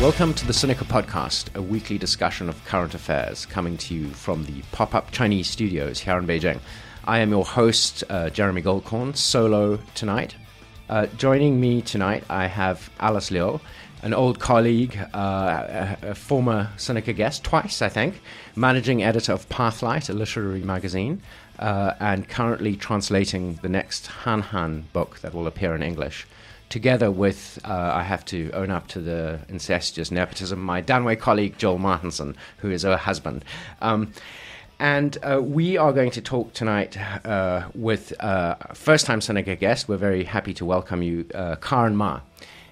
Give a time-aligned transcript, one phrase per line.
[0.00, 4.46] Welcome to the Sinica Podcast, a weekly discussion of current affairs coming to you from
[4.46, 6.58] the pop up Chinese studios here in Beijing.
[7.04, 10.36] I am your host, uh, Jeremy Goldkorn, solo tonight.
[10.88, 13.60] Uh, joining me tonight, I have Alice Liu,
[14.02, 18.22] an old colleague, uh, a, a, former Sinica guest, twice, I think,
[18.56, 21.20] managing editor of Pathlight, a literary magazine,
[21.58, 26.26] uh, and currently translating the next Han Han book that will appear in English
[26.70, 31.58] together with, uh, I have to own up to the incestuous nepotism, my Danwei colleague
[31.58, 33.44] Joel Martinsen, who is her husband.
[33.82, 34.12] Um,
[34.78, 39.88] and uh, we are going to talk tonight uh, with uh, first time Sinica guest.
[39.88, 42.20] We're very happy to welcome you, uh, Karen Ma.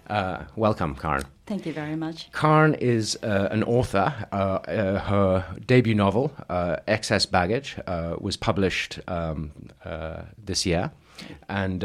[0.08, 1.24] Uh, welcome, Karen.
[1.44, 2.30] Thank you very much.
[2.32, 4.14] Karen is uh, an author.
[4.32, 6.32] her debut novel,
[6.86, 7.76] Excess Baggage,
[8.18, 9.50] was published um,
[10.42, 10.90] this year.
[11.48, 11.84] And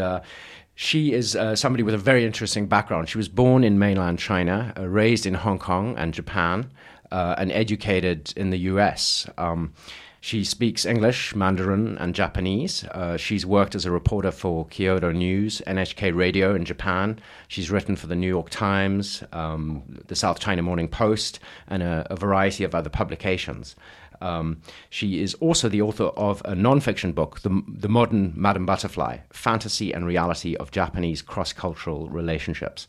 [0.75, 3.09] she is uh, somebody with a very interesting background.
[3.09, 6.71] She was born in mainland China, uh, raised in Hong Kong and Japan,
[7.11, 9.27] uh, and educated in the US.
[9.37, 9.73] Um,
[10.19, 12.85] she speaks English, Mandarin, and Japanese.
[12.85, 17.19] Uh, she's worked as a reporter for Kyodo News, NHK Radio in Japan.
[17.49, 22.07] She's written for the New York Times, um, the South China Morning Post, and a,
[22.09, 23.75] a variety of other publications.
[24.23, 29.17] Um, she is also the author of a nonfiction book, The, the Modern Madame Butterfly
[29.31, 32.87] Fantasy and Reality of Japanese Cross Cultural Relationships.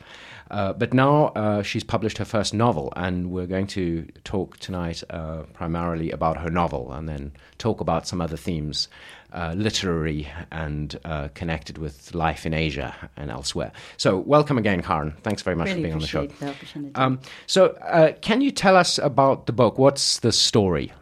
[0.50, 5.02] Uh, but now uh, she's published her first novel, and we're going to talk tonight
[5.10, 8.88] uh, primarily about her novel and then talk about some other themes.
[9.32, 13.72] Uh, literary and uh, connected with life in Asia and elsewhere.
[13.96, 15.12] So, welcome again, Karen.
[15.24, 16.26] Thanks very much really for being on the show.
[16.28, 19.76] The um, so, uh, can you tell us about the book?
[19.76, 20.92] What's the story?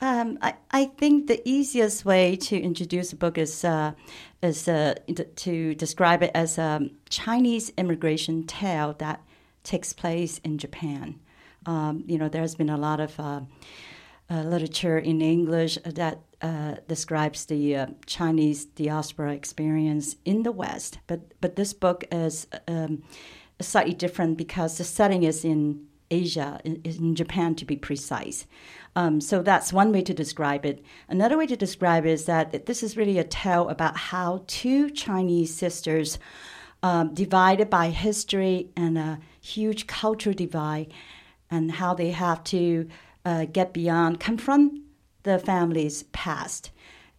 [0.00, 3.92] Um, I, I think the easiest way to introduce the book is uh,
[4.42, 4.94] is uh,
[5.36, 9.20] to describe it as a Chinese immigration tale that
[9.62, 11.20] takes place in Japan.
[11.66, 13.40] Um, you know, there's been a lot of uh,
[14.30, 20.98] uh literature in English that uh, describes the uh, Chinese diaspora experience in the West,
[21.06, 23.02] but but this book is um,
[23.60, 28.46] slightly different because the setting is in Asia, in, in Japan to be precise.
[28.96, 30.84] Um, so that's one way to describe it.
[31.08, 34.90] Another way to describe it is that this is really a tale about how two
[34.90, 36.18] Chinese sisters,
[36.82, 40.92] um, divided by history and a huge cultural divide,
[41.50, 42.88] and how they have to
[43.24, 44.82] uh, get beyond, confront
[45.22, 46.70] the family's past.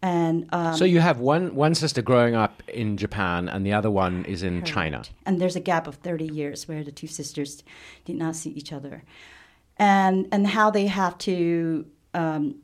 [0.02, 3.92] And um, so you have one one sister growing up in Japan, and the other
[3.92, 4.68] one is in correct.
[4.68, 5.04] China.
[5.26, 7.64] And there's a gap of thirty years where the two sisters
[8.06, 9.04] did not see each other
[9.82, 12.56] and and how they have to um,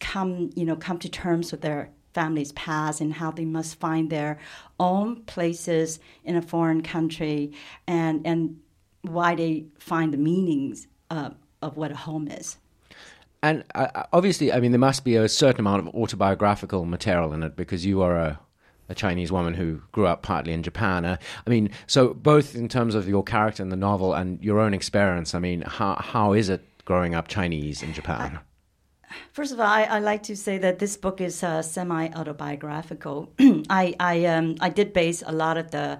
[0.00, 4.10] come you know come to terms with their family's past and how they must find
[4.10, 4.38] their
[4.78, 7.52] own places in a foreign country
[7.86, 8.60] and and
[9.02, 12.56] why they find the meanings uh, of what a home is.
[13.42, 17.42] And uh, obviously, I mean, there must be a certain amount of autobiographical material in
[17.42, 18.40] it because you are a
[18.88, 21.04] a Chinese woman who grew up partly in Japan.
[21.04, 21.16] Uh,
[21.46, 24.74] I mean, so both in terms of your character in the novel and your own
[24.74, 28.38] experience, I mean, how how is it growing up Chinese in Japan?
[28.38, 32.08] I, first of all, I, I, like to say that this book is uh, semi
[32.08, 33.32] autobiographical.
[33.70, 35.98] I I um I did base a lot of the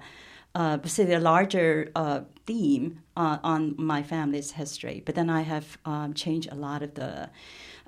[0.55, 5.77] uh, say the larger uh, theme uh, on my family's history, but then I have
[5.85, 7.29] um, changed a lot of the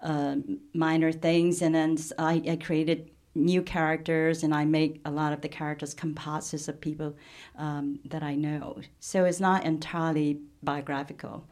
[0.01, 0.35] uh,
[0.73, 5.41] minor things, and then I, I created new characters and I make a lot of
[5.41, 7.17] the characters composites of people
[7.57, 8.79] um, that I know.
[8.99, 11.45] So it's not entirely biographical.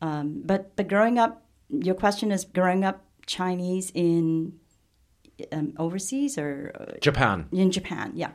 [0.00, 4.52] Um, but but growing up, your question is growing up Chinese in
[5.52, 7.48] um, overseas or uh, Japan?
[7.52, 8.30] In Japan, yeah.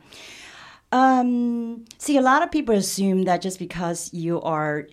[0.91, 4.87] Um, see, a lot of people assume that just because you are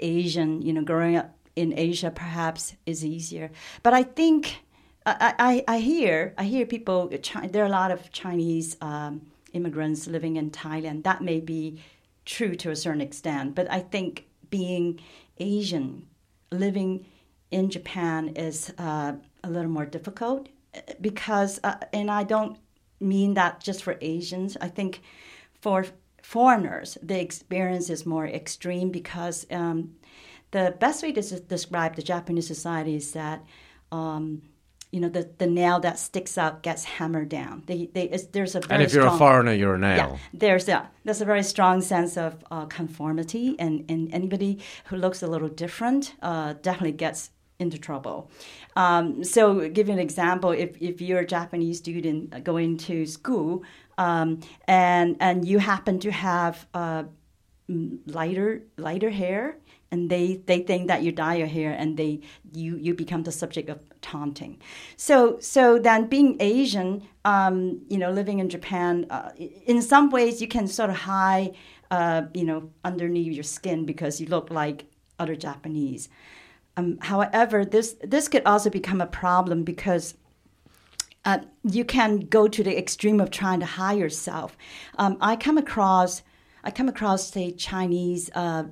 [0.00, 3.50] Asian, you know, growing up in Asia perhaps is easier.
[3.82, 4.56] But I think
[5.06, 7.10] I, I, I hear I hear people.
[7.50, 11.04] There are a lot of Chinese um, immigrants living in Thailand.
[11.04, 11.80] That may be
[12.24, 15.00] true to a certain extent, but I think being
[15.38, 16.06] Asian
[16.50, 17.06] living
[17.50, 19.12] in Japan is uh,
[19.42, 20.48] a little more difficult
[21.00, 22.56] because, uh, and I don't
[23.02, 24.56] mean that just for Asians.
[24.60, 25.02] I think
[25.60, 25.86] for
[26.22, 29.96] foreigners, the experience is more extreme because um,
[30.52, 33.44] the best way to describe the Japanese society is that.
[33.90, 34.42] Um,
[34.90, 37.62] you know, the, the nail that sticks out gets hammered down.
[37.66, 39.96] They, they, there's a and if you're strong, a foreigner, you're a nail.
[39.96, 44.96] Yeah, there's a there's a very strong sense of uh, conformity, and, and anybody who
[44.96, 48.30] looks a little different uh, definitely gets into trouble.
[48.76, 53.62] Um, so, give you an example: if if you're a Japanese student going to school,
[53.98, 57.04] um, and and you happen to have uh,
[57.70, 59.56] mm, lighter lighter hair,
[59.90, 62.20] and they they think that you dye your hair, and they
[62.52, 64.60] you you become the subject of taunting.
[64.96, 69.30] So so then being Asian, um, you know, living in Japan, uh,
[69.66, 71.54] in some ways you can sort of hide,
[71.90, 74.86] uh, you know, underneath your skin because you look like
[75.18, 76.08] other Japanese.
[76.76, 80.14] Um, however, this this could also become a problem because
[81.24, 84.56] uh, you can go to the extreme of trying to hide yourself.
[84.98, 86.22] Um, I come across,
[86.64, 88.64] I come across say Chinese uh,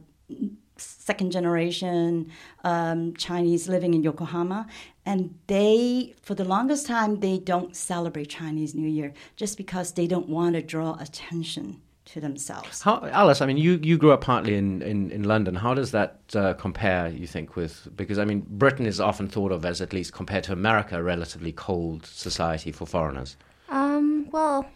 [0.76, 2.30] second generation
[2.64, 4.66] um, Chinese living in Yokohama,
[5.04, 10.06] and they, for the longest time, they don't celebrate Chinese New Year just because they
[10.06, 12.82] don't want to draw attention to themselves.
[12.82, 15.54] How, Alice, I mean, you, you grew up partly in, in, in London.
[15.54, 17.88] How does that uh, compare, you think, with.
[17.96, 21.02] Because, I mean, Britain is often thought of as, at least compared to America, a
[21.02, 23.36] relatively cold society for foreigners.
[23.68, 24.66] Um, well,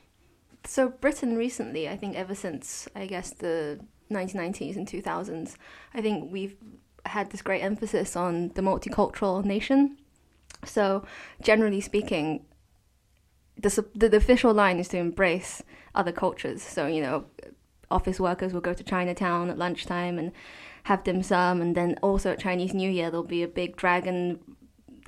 [0.64, 3.80] so Britain recently, I think ever since, I guess, the
[4.10, 5.56] 1990s and 2000s,
[5.92, 6.56] I think we've
[7.06, 9.98] had this great emphasis on the multicultural nation.
[10.64, 11.04] So,
[11.42, 12.46] generally speaking,
[13.58, 15.62] the, the, the official line is to embrace
[15.94, 16.62] other cultures.
[16.62, 17.26] So, you know,
[17.90, 20.32] office workers will go to Chinatown at lunchtime and
[20.84, 24.38] have dim sum, and then also at Chinese New Year, there'll be a big dragon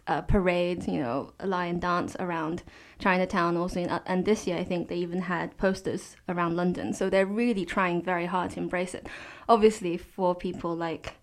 [0.07, 2.63] uh, parade, you know, a lion dance around
[2.99, 3.81] Chinatown also.
[3.81, 6.93] In, uh, and this year, I think they even had posters around London.
[6.93, 9.07] So they're really trying very hard to embrace it.
[9.49, 11.15] Obviously, for people like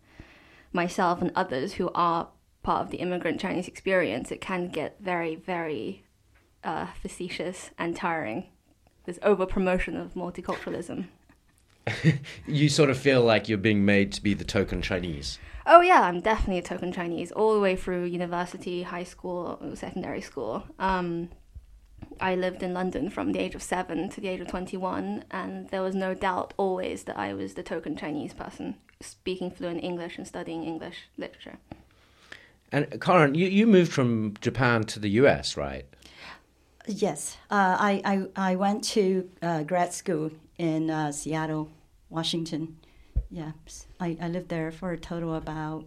[0.71, 2.29] myself and others who are
[2.61, 6.03] part of the immigrant Chinese experience, it can get very, very
[6.63, 8.47] uh, facetious and tiring
[9.05, 11.05] this over promotion of multiculturalism.
[12.47, 15.39] you sort of feel like you're being made to be the token Chinese.
[15.65, 20.21] Oh yeah, I'm definitely a token Chinese all the way through university, high school, secondary
[20.21, 20.63] school.
[20.79, 21.29] Um,
[22.19, 25.69] I lived in London from the age of seven to the age of 21, and
[25.69, 30.17] there was no doubt always that I was the token Chinese person speaking fluent English
[30.17, 31.57] and studying English literature.
[32.71, 35.85] And Karen, you, you moved from Japan to the US, right?
[36.87, 38.01] Yes, uh, I,
[38.35, 41.69] I, I went to uh, grad school in uh, Seattle,
[42.09, 42.77] Washington.
[43.29, 43.51] Yeah,
[43.99, 45.85] I, I lived there for a total about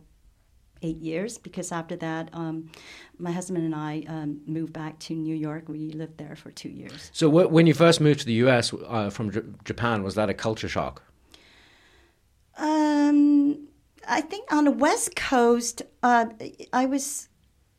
[0.83, 2.71] eight years because after that, um,
[3.19, 5.69] my husband and I um, moved back to New York.
[5.69, 7.11] We lived there for two years.
[7.13, 8.73] So, w- when you first moved to the U.S.
[8.73, 11.03] Uh, from J- Japan, was that a culture shock?
[12.59, 13.69] Um,
[14.09, 16.27] I think on the West Coast, uh,
[16.73, 17.29] I was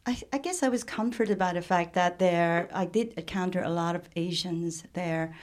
[0.08, 3.70] I, I, guess I was comforted by the fact that there I did encounter a
[3.70, 5.36] lot of Asians there,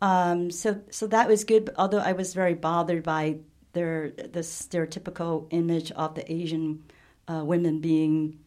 [0.00, 1.70] um, so so that was good.
[1.76, 3.38] Although I was very bothered by
[3.72, 6.84] their the stereotypical image of the Asian
[7.26, 8.38] uh, women being,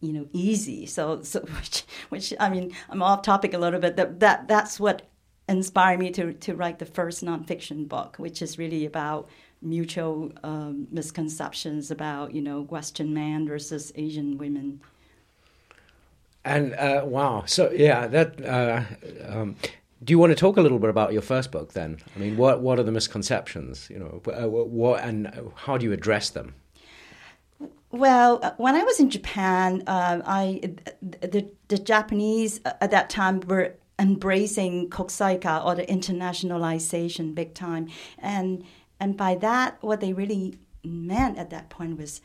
[0.00, 0.84] you know, easy.
[0.84, 3.96] So so which which I mean I'm off topic a little bit.
[3.96, 5.08] That that that's what
[5.48, 9.30] inspired me to to write the first nonfiction book, which is really about
[9.62, 14.80] mutual um, misconceptions about you know Western man versus Asian women.
[16.44, 18.44] And uh, wow, so yeah, that.
[18.44, 18.82] Uh,
[19.26, 19.56] um,
[20.02, 21.98] do you want to talk a little bit about your first book then?
[22.14, 23.88] I mean, what what are the misconceptions?
[23.88, 26.54] You know, uh, what and how do you address them?
[27.90, 33.40] Well, uh, when I was in Japan, uh, I the the Japanese at that time
[33.46, 38.64] were embracing kokusaika or the internationalization big time, and
[39.00, 42.20] and by that, what they really meant at that point was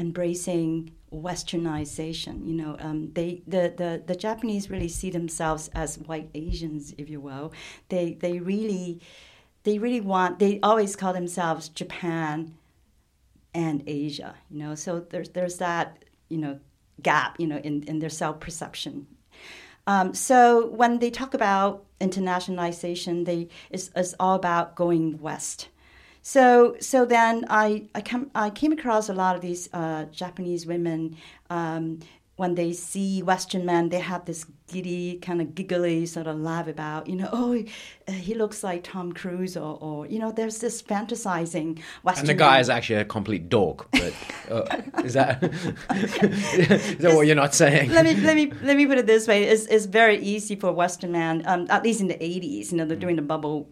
[0.00, 6.30] embracing westernization you know um, they the, the the japanese really see themselves as white
[6.34, 7.52] asians if you will.
[7.88, 9.00] They they really
[9.64, 12.54] they really want they always call themselves japan
[13.52, 14.74] and asia you know.
[14.74, 16.60] So there's there's that you know
[17.02, 19.06] gap you know in, in their self-perception.
[19.86, 25.68] Um, so when they talk about internationalization they it's, it's all about going west
[26.22, 30.66] so so then I I, come, I came across a lot of these uh, Japanese
[30.66, 31.16] women.
[31.48, 32.00] Um,
[32.40, 36.66] when they see Western men, they have this giddy, kind of giggly sort of laugh
[36.68, 37.62] about, you know, oh,
[38.08, 42.22] he looks like Tom Cruise, or, or you know, there's this fantasizing Western.
[42.22, 43.90] And the guy is actually a complete dork.
[43.90, 44.14] But
[44.50, 44.64] uh,
[45.04, 45.42] is that
[45.92, 47.90] is that what you're not saying?
[47.90, 50.72] Let me let me let me put it this way: it's, it's very easy for
[50.72, 52.72] Western men, um, at least in the '80s.
[52.72, 53.68] You know, they're doing the bubble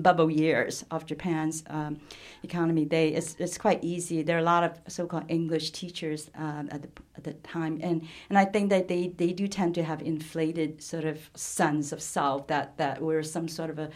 [0.00, 2.00] bubble years of Japan's um,
[2.42, 4.22] economy, they it's, it's quite easy.
[4.22, 8.06] There are a lot of so-called English teachers um, at the at the time, and
[8.28, 12.00] and I think that they, they do tend to have inflated sort of sense of
[12.00, 13.90] self that that we're some sort of a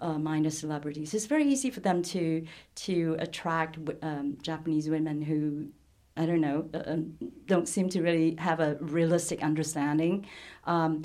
[0.00, 1.14] uh, minor celebrities.
[1.14, 2.44] It's very easy for them to
[2.76, 5.68] to attract um, Japanese women who
[6.16, 7.14] I don't know, uh, um,
[7.46, 10.26] don't seem to really have a realistic understanding.
[10.64, 11.02] Um,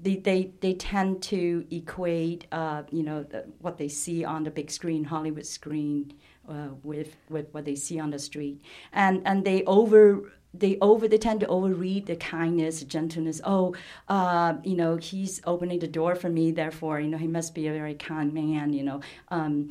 [0.00, 4.50] they, they, they tend to equate, uh, you know, the, what they see on the
[4.50, 6.12] big screen, Hollywood screen,
[6.48, 8.62] uh, with, with what they see on the street.
[8.92, 13.74] And, and they over they over they tend to overread the kindness gentleness oh
[14.08, 17.66] uh, you know he's opening the door for me therefore you know he must be
[17.66, 19.68] a very kind man you know um,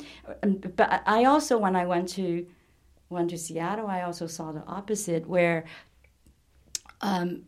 [0.76, 2.46] but i also when i went to
[3.10, 5.64] went to seattle i also saw the opposite where
[7.00, 7.42] um,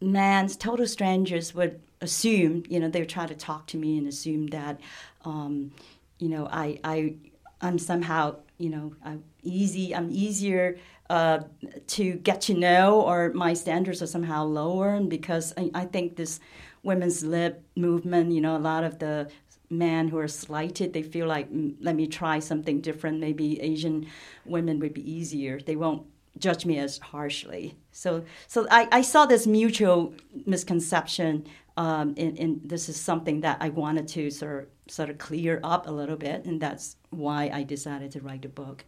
[0.00, 4.06] man's total strangers would assume you know they would try to talk to me and
[4.06, 4.80] assume that
[5.24, 5.70] um,
[6.18, 7.14] you know i i
[7.60, 10.76] i'm somehow you know i'm easy i'm easier
[11.10, 11.40] uh,
[11.86, 14.94] to get to know, or my standards are somehow lower.
[14.94, 16.40] And because I, I think this
[16.82, 19.28] women's lib movement, you know, a lot of the
[19.70, 23.20] men who are slighted, they feel like, mm, let me try something different.
[23.20, 24.06] Maybe Asian
[24.44, 25.60] women would be easier.
[25.60, 26.06] They won't
[26.38, 27.76] judge me as harshly.
[27.92, 30.14] So, so I, I saw this mutual
[30.46, 35.18] misconception, um, and, and, this is something that I wanted to sort of, sort of
[35.18, 38.84] clear up a little bit, and that's why I decided to write the book.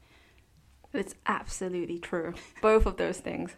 [0.93, 2.35] It's absolutely true.
[2.63, 3.57] Both of those things.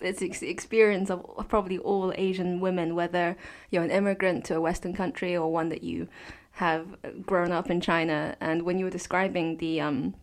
[0.00, 3.36] It's, it's the experience of probably all Asian women, whether
[3.70, 6.08] you're an immigrant to a Western country or one that you
[6.52, 8.36] have grown up in China.
[8.40, 10.14] And when you were describing the um,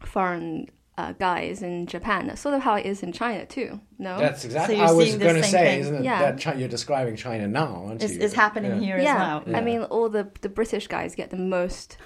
[0.00, 0.68] foreign
[0.98, 2.26] uh, guys in Japan.
[2.26, 3.80] That's sort of how it is in China too.
[3.98, 4.76] No, that's exactly.
[4.76, 5.80] So I was going to say, thing.
[5.80, 6.04] isn't it?
[6.04, 6.32] Yeah.
[6.32, 8.20] That you're describing China now, aren't it's, you?
[8.20, 8.80] It's happening yeah.
[8.80, 9.12] here yeah.
[9.12, 9.44] as well.
[9.46, 9.58] Yeah.
[9.58, 11.98] I mean, all the the British guys get the most,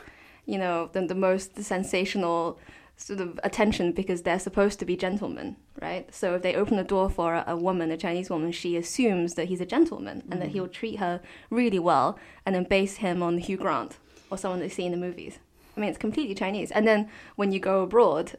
[0.45, 2.61] you know, the, the most sensational
[3.03, 6.13] sort of attention because they're supposed to be gentlemen, right?
[6.15, 9.35] So if they open the door for a, a woman, a Chinese woman, she assumes
[9.35, 10.33] that he's a gentleman mm-hmm.
[10.33, 10.53] and that mm.
[10.53, 13.99] he'll treat her really well and then base him on Hugh Grant
[14.31, 15.39] or someone they see in the movies.
[15.77, 16.71] I mean, it's completely Chinese.
[16.71, 18.37] And then when you go abroad,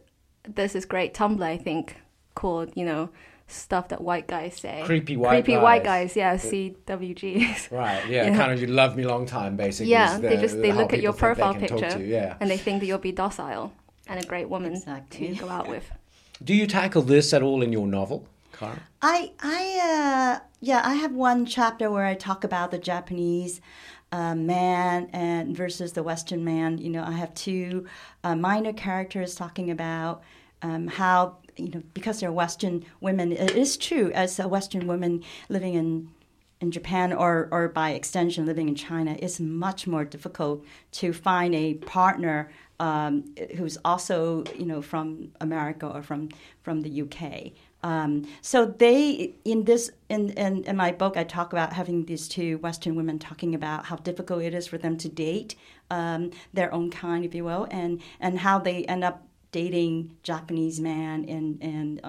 [0.48, 1.98] there's this great Tumblr, I think,
[2.36, 3.10] called, you know,
[3.48, 4.84] stuff that white guys say.
[4.86, 5.43] Creepy white guys.
[5.43, 5.63] Creepy guys.
[5.63, 7.72] white guys, yeah, CWGs.
[7.72, 9.91] Right, yeah, yeah, kind of you love me long time, basically.
[9.91, 12.38] Yeah, the, they just, they look at your profile picture yeah.
[12.39, 13.74] and they think that you'll be docile
[14.07, 15.29] and a great woman exactly.
[15.29, 15.89] to go out with.
[16.43, 18.81] Do you tackle this at all in your novel, Cara?
[19.01, 23.62] I, I, uh, yeah, I have one chapter where I talk about the Japanese
[24.12, 26.77] uh, man and versus the Western man.
[26.77, 27.88] You know, I have two
[28.24, 30.24] uh, minor characters talking about
[30.62, 33.31] um, how you know because they're Western women.
[33.31, 36.10] It is true as a Western woman living in
[36.63, 41.53] in Japan or, or by extension living in China, it's much more difficult to find
[41.53, 46.29] a partner um, who's also you know from America or from
[46.63, 47.51] from the UK.
[47.84, 52.27] Um, so they in this in, in, in my book I talk about having these
[52.27, 55.55] two Western women talking about how difficult it is for them to date
[55.91, 60.79] um, their own kind, if you will, and and how they end up dating Japanese
[60.79, 62.01] man and and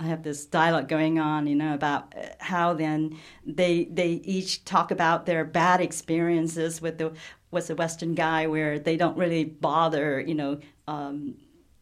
[0.00, 4.90] I have this dialogue going on, you know, about how then they they each talk
[4.90, 7.12] about their bad experiences with the
[7.50, 11.36] was a Western guy where they don't really bother, you know, um,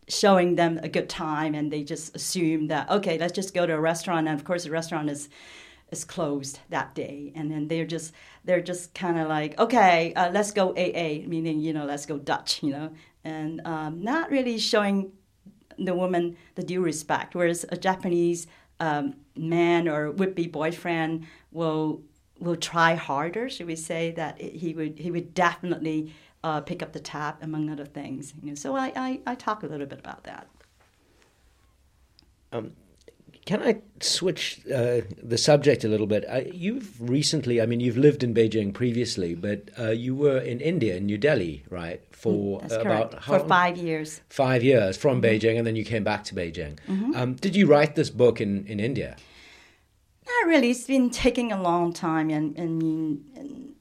[0.09, 3.75] showing them a good time, and they just assume that okay, let's just go to
[3.75, 5.29] a restaurant, and of course the restaurant is
[5.91, 8.13] is closed that day, and then they're just
[8.45, 12.19] they're just kind of like okay, uh, let's go AA, meaning you know let's go
[12.19, 12.93] Dutch, you know,
[13.25, 15.13] and um, not really showing
[15.79, 18.47] the woman the due respect, whereas a Japanese
[18.81, 22.03] um, man or would-be boyfriend will
[22.39, 23.49] will try harder.
[23.49, 26.13] Should we say that he would he would definitely
[26.47, 28.33] uh, pick up the tab among other things.
[28.41, 30.47] You know, so I, I, I talk a little bit about that.
[32.53, 32.73] Um,
[33.47, 36.25] can I switch uh, the subject a little bit?
[36.29, 40.61] Uh, you've recently, I mean, you've lived in Beijing previously, but uh, you were in
[40.61, 42.03] India, in New Delhi, right?
[42.11, 44.21] For mm, about for five years.
[44.29, 45.47] Five years from mm-hmm.
[45.47, 46.79] Beijing, and then you came back to Beijing.
[46.89, 47.15] Mm-hmm.
[47.15, 49.17] Um, did you write this book in, in India?
[50.27, 50.71] Not really.
[50.71, 53.75] It's been taking a long time, and, and, and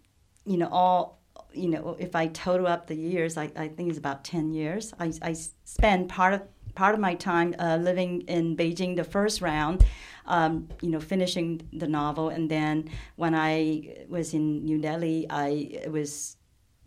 [0.45, 1.21] you know, all
[1.53, 4.93] you know, if I total up the years, I, I think it's about ten years.
[4.99, 6.41] I, I spent part of
[6.75, 9.85] part of my time uh, living in Beijing the first round,
[10.25, 15.87] um, you know, finishing the novel, and then when I was in New Delhi, I
[15.89, 16.37] was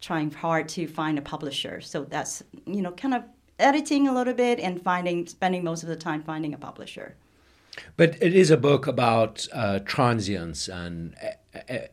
[0.01, 1.81] trying hard to find a publisher.
[1.81, 3.25] So that's you know, kind of
[3.59, 7.17] editing a little bit and finding, spending most of the time finding a publisher.
[7.97, 11.15] But it is a book about uh, transience and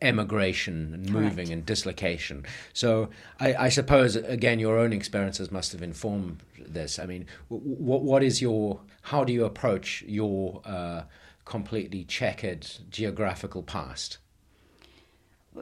[0.00, 2.44] emigration and moving and dislocation.
[2.72, 3.08] So
[3.40, 6.98] I, I, suppose again your own experiences must have informed this.
[6.98, 11.02] I mean, what what is your how do you approach your uh,
[11.44, 14.18] completely checkered geographical past?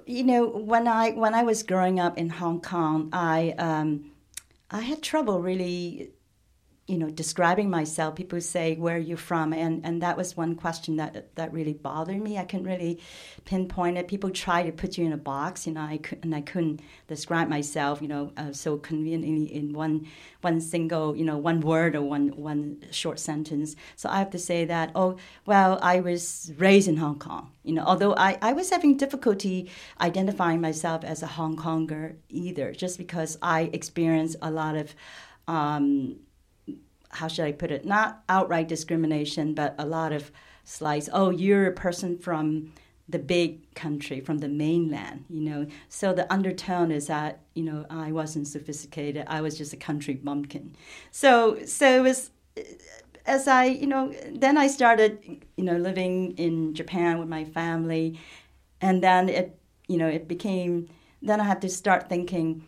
[0.07, 4.11] You know, when I when I was growing up in Hong Kong, I um,
[4.71, 6.11] I had trouble really
[6.87, 10.55] you know, describing myself, people say, "Where are you from?" and and that was one
[10.55, 12.37] question that that really bothered me.
[12.37, 13.01] I couldn't really
[13.47, 14.07] pinpoint it.
[14.07, 16.81] People try to put you in a box, you know, I could, and I couldn't
[17.09, 20.07] describe myself, you know, uh, so conveniently in one
[20.43, 23.77] one single, you know, one word or one one short sentence.
[23.97, 27.75] So I have to say that, oh, well, I was raised in Hong Kong, you
[27.75, 29.71] know, although I I was having difficulty
[30.03, 34.95] identifying myself as a Hong Konger either, just because I experienced a lot of
[35.47, 36.17] um,
[37.15, 37.85] how should I put it?
[37.85, 40.31] Not outright discrimination, but a lot of
[40.65, 41.09] slights.
[41.13, 42.73] Oh, you're a person from
[43.09, 45.67] the big country, from the mainland, you know.
[45.89, 49.25] So the undertone is that you know I wasn't sophisticated.
[49.29, 50.75] I was just a country bumpkin.
[51.11, 52.31] So so it was
[53.27, 58.19] as I you know then I started you know living in Japan with my family,
[58.81, 60.89] and then it you know it became
[61.21, 62.67] then I had to start thinking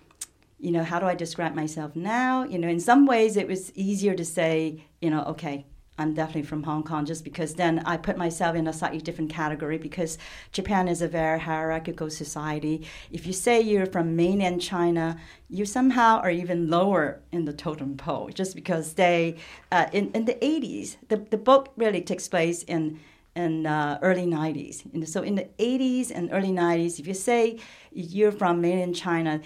[0.59, 2.45] you know, how do I describe myself now?
[2.45, 5.67] You know, in some ways it was easier to say, you know, okay,
[5.99, 9.31] I'm definitely from Hong Kong just because then I put myself in a slightly different
[9.31, 10.19] category because
[10.53, 12.87] Japan is a very hierarchical society.
[13.11, 17.97] If you say you're from mainland China, you somehow are even lower in the totem
[17.97, 19.37] pole just because they,
[19.73, 23.01] uh, in, in the 80s, the, the book really takes place in
[23.35, 24.83] in uh, early 90s.
[24.95, 27.59] And so in the 80s and early 90s, if you say
[27.93, 29.43] you're from mainland China,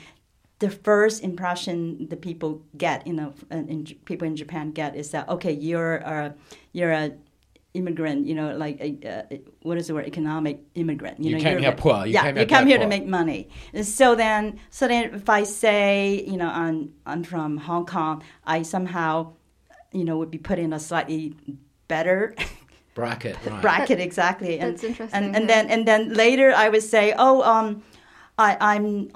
[0.60, 5.28] the first impression the people get, you know, in, people in Japan get is that
[5.28, 6.34] okay, you're a
[6.72, 7.12] you're a
[7.72, 10.06] immigrant, you know, like a, uh, what is the word?
[10.06, 11.18] Economic immigrant.
[11.18, 12.04] You, you know, came here poor.
[12.04, 12.84] You yeah, you come here poor.
[12.84, 13.48] to make money.
[13.72, 18.22] And so then, so then, if I say, you know, I'm I'm from Hong Kong,
[18.44, 19.32] I somehow,
[19.92, 21.34] you know, would be put in a slightly
[21.88, 22.34] better.
[22.92, 23.62] bracket right.
[23.62, 25.62] bracket exactly and, that's interesting and, and yeah.
[25.62, 27.84] then and then later i would say oh um
[28.36, 29.12] I, i'm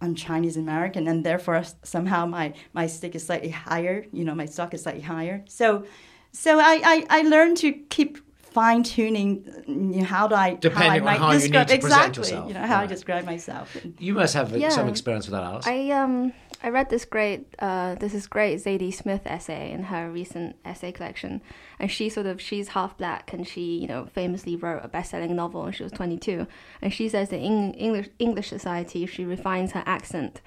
[0.00, 4.06] I'm Chinese American, and therefore somehow my my stick is slightly higher.
[4.12, 5.44] You know, my stock is slightly higher.
[5.48, 5.84] So,
[6.32, 9.44] so I I, I learned to keep fine tuning.
[9.66, 11.80] You know, how do I depending how I on how describe, you need to exactly,
[11.80, 12.48] present yourself.
[12.48, 12.84] You know how right.
[12.84, 13.76] I describe myself.
[13.98, 14.70] You must have yeah.
[14.70, 15.66] some experience with that, Alice.
[15.66, 20.10] I um I read this great uh, this is great Zadie Smith essay in her
[20.10, 21.40] recent essay collection,
[21.78, 25.34] and she sort of she's half black and she you know famously wrote a best-selling
[25.34, 26.46] novel when she was 22,
[26.82, 30.42] and she says that in English English society she refines her accent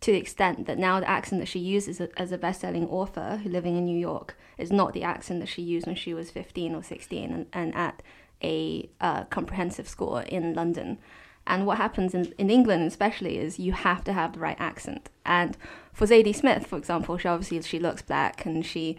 [0.00, 3.48] to the extent that now the accent that she uses as a best-selling author who
[3.48, 6.74] living in New York is not the accent that she used when she was 15
[6.74, 8.02] or 16 and, and at
[8.42, 10.98] a uh, comprehensive school in London.
[11.48, 15.08] And what happens in, in England, especially, is you have to have the right accent.
[15.24, 15.56] And
[15.92, 18.98] for Zadie Smith, for example, she obviously she looks black and she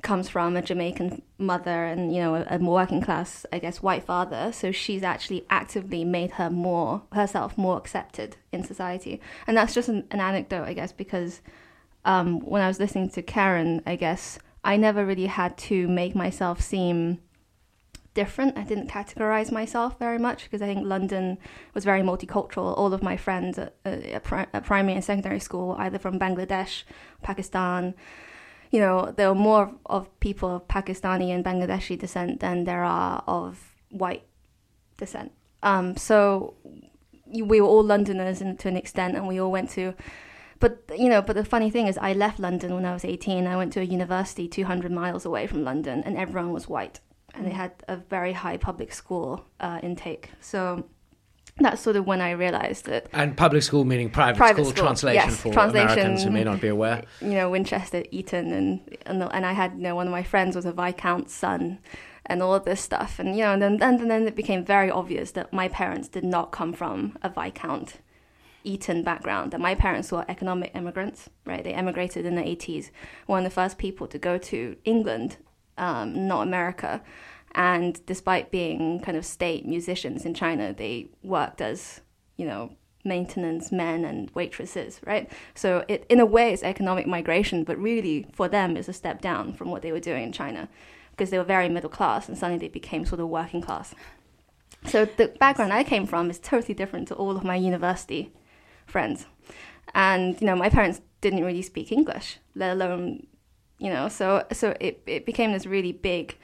[0.00, 4.04] comes from a Jamaican mother and you know a, a working class, I guess, white
[4.04, 4.52] father.
[4.52, 9.20] So she's actually actively made her more herself more accepted in society.
[9.46, 11.42] And that's just an, an anecdote, I guess, because
[12.06, 16.14] um, when I was listening to Karen, I guess I never really had to make
[16.14, 17.20] myself seem
[18.14, 18.58] different.
[18.58, 21.38] I didn't categorize myself very much because I think London
[21.74, 22.76] was very multicultural.
[22.76, 24.04] All of my friends at, at,
[24.52, 26.82] at primary and secondary school, either from Bangladesh,
[27.22, 27.94] Pakistan,
[28.70, 33.22] you know, there were more of people of Pakistani and Bangladeshi descent than there are
[33.26, 34.24] of white
[34.98, 35.32] descent.
[35.62, 36.54] Um, so
[37.26, 39.94] we were all Londoners in, to an extent, and we all went to.
[40.58, 43.46] But you know, but the funny thing is, I left London when I was 18.
[43.46, 47.00] I went to a university 200 miles away from London, and everyone was white
[47.34, 47.54] and they mm.
[47.54, 50.30] had a very high public school uh, intake.
[50.40, 50.84] So
[51.58, 53.06] that's sort of when I realized that.
[53.12, 56.44] And public school meaning private, private school, school, translation yes, for translation, Americans who may
[56.44, 57.04] not be aware.
[57.20, 60.56] You know, Winchester, Eton, and and, and I had you know one of my friends
[60.56, 61.78] was a viscount's son.
[62.24, 64.88] And all of this stuff, and you know, and then and then it became very
[64.88, 67.98] obvious that my parents did not come from a viscount
[68.62, 69.50] Eton background.
[69.50, 71.64] That my parents were economic immigrants, right?
[71.64, 72.90] They emigrated in the 80s.
[73.26, 75.36] One of the first people to go to England
[75.78, 77.02] um, not America.
[77.54, 82.00] And despite being kind of state musicians in China, they worked as,
[82.36, 82.72] you know,
[83.04, 85.30] maintenance men and waitresses, right?
[85.54, 89.20] So it, in a way, it's economic migration, but really for them, it's a step
[89.20, 90.68] down from what they were doing in China
[91.10, 93.94] because they were very middle class and suddenly they became sort of working class.
[94.86, 98.32] So the background I came from is totally different to all of my university
[98.86, 99.26] friends.
[99.94, 103.26] And, you know, my parents didn't really speak English, let alone
[103.82, 106.38] you know so so it, it became this really big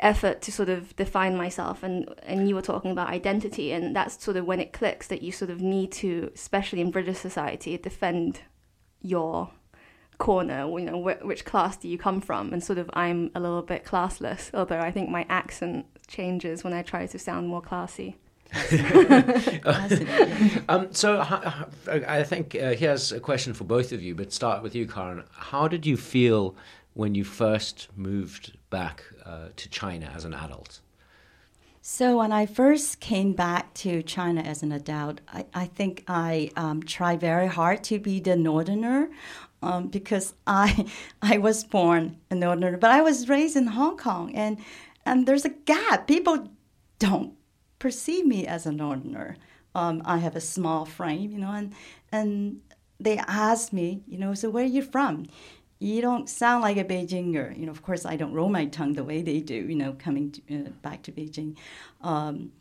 [0.00, 4.22] effort to sort of define myself and and you were talking about identity and that's
[4.22, 7.76] sort of when it clicks that you sort of need to especially in british society
[7.76, 8.40] defend
[9.02, 9.50] your
[10.18, 12.52] corner you know wh- which class do you come from?
[12.52, 16.72] And sort of i'm a little bit classless although i think my accent changes when
[16.72, 18.16] i try to sound more classy
[20.68, 21.20] um, so
[21.90, 25.24] I think uh, here's a question for both of you, but start with you, Karen.
[25.32, 26.54] How did you feel
[26.94, 30.80] when you first moved back uh, to China as an adult?
[31.82, 36.50] So when I first came back to China as an adult, I, I think I
[36.56, 39.08] um, tried very hard to be the northerner
[39.62, 40.86] um, because I
[41.22, 44.58] I was born a northerner, but I was raised in Hong Kong, and
[45.04, 46.08] and there's a gap.
[46.08, 46.48] People
[46.98, 47.34] don't
[47.78, 49.36] perceive me as a northerner.
[49.74, 51.74] Um, I have a small frame, you know, and
[52.10, 52.60] and
[52.98, 55.26] they ask me, you know, so where are you from?
[55.78, 57.58] you don't sound like a Beijinger.
[57.58, 59.54] You know, of course, I don't roll my tongue the way they do.
[59.54, 61.56] You know, coming to, uh, back to Beijing,
[62.00, 62.52] um,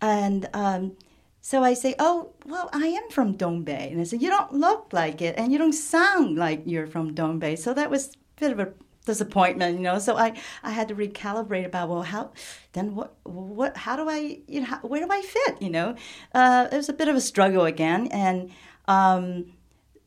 [0.00, 0.96] and um,
[1.40, 4.88] so I say, "Oh, well, I am from Dongbei," and I say, "You don't look
[4.92, 8.52] like it, and you don't sound like you're from Dongbei." So that was a bit
[8.52, 8.72] of a
[9.04, 9.98] disappointment, you know.
[9.98, 12.32] So I, I had to recalibrate about well, how
[12.72, 15.60] then what what how do I you know how, where do I fit?
[15.60, 15.96] You know,
[16.34, 18.50] uh, it was a bit of a struggle again, and
[18.86, 19.52] um,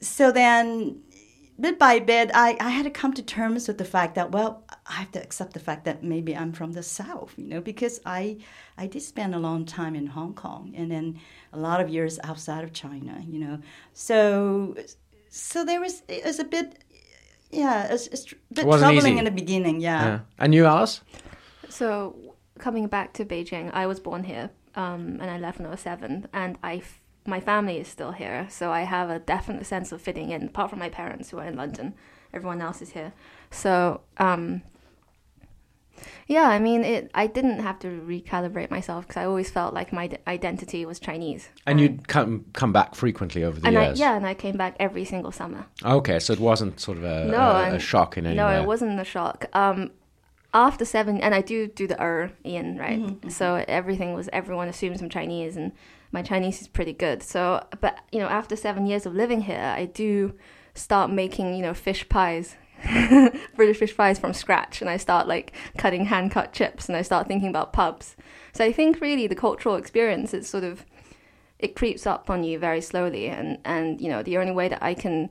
[0.01, 1.01] so then
[1.59, 4.63] bit by bit, I, I had to come to terms with the fact that, well,
[4.85, 7.99] I have to accept the fact that maybe I'm from the South, you know, because
[8.05, 8.37] I,
[8.77, 11.19] I did spend a long time in Hong Kong and then
[11.51, 13.59] a lot of years outside of China, you know.
[13.93, 14.75] So,
[15.29, 16.83] so there was, it was a bit,
[17.51, 19.17] yeah, it's, it's a bit troubling easy.
[19.17, 20.05] in the beginning, yeah.
[20.05, 20.19] yeah.
[20.37, 21.01] And you, Alice?
[21.69, 25.71] So, coming back to Beijing, I was born here um, and I left when I
[25.71, 26.83] was seven, and I
[27.25, 30.45] my family is still here, so I have a definite sense of fitting in.
[30.45, 31.93] Apart from my parents who are in London,
[32.33, 33.11] everyone else is here.
[33.51, 34.61] So um,
[36.27, 37.11] yeah, I mean, it.
[37.13, 41.49] I didn't have to recalibrate myself because I always felt like my identity was Chinese.
[41.65, 43.99] And, and you'd come come back frequently over the and years.
[43.99, 45.65] I, yeah, and I came back every single summer.
[45.83, 48.55] Okay, so it wasn't sort of a, no, a, a shock in any no, way.
[48.55, 49.45] No, it wasn't a shock.
[49.53, 49.91] Um,
[50.53, 53.29] after seven, and I do do the er in right, mm-hmm.
[53.29, 55.71] so everything was everyone assumes I'm Chinese, and
[56.11, 57.21] my Chinese is pretty good.
[57.21, 60.33] So, but you know, after seven years of living here, I do
[60.73, 62.55] start making you know fish pies,
[63.55, 67.01] British fish fries from scratch, and I start like cutting hand cut chips, and I
[67.01, 68.15] start thinking about pubs.
[68.53, 70.85] So I think really the cultural experience is sort of
[71.59, 74.83] it creeps up on you very slowly, and and you know the only way that
[74.83, 75.29] I can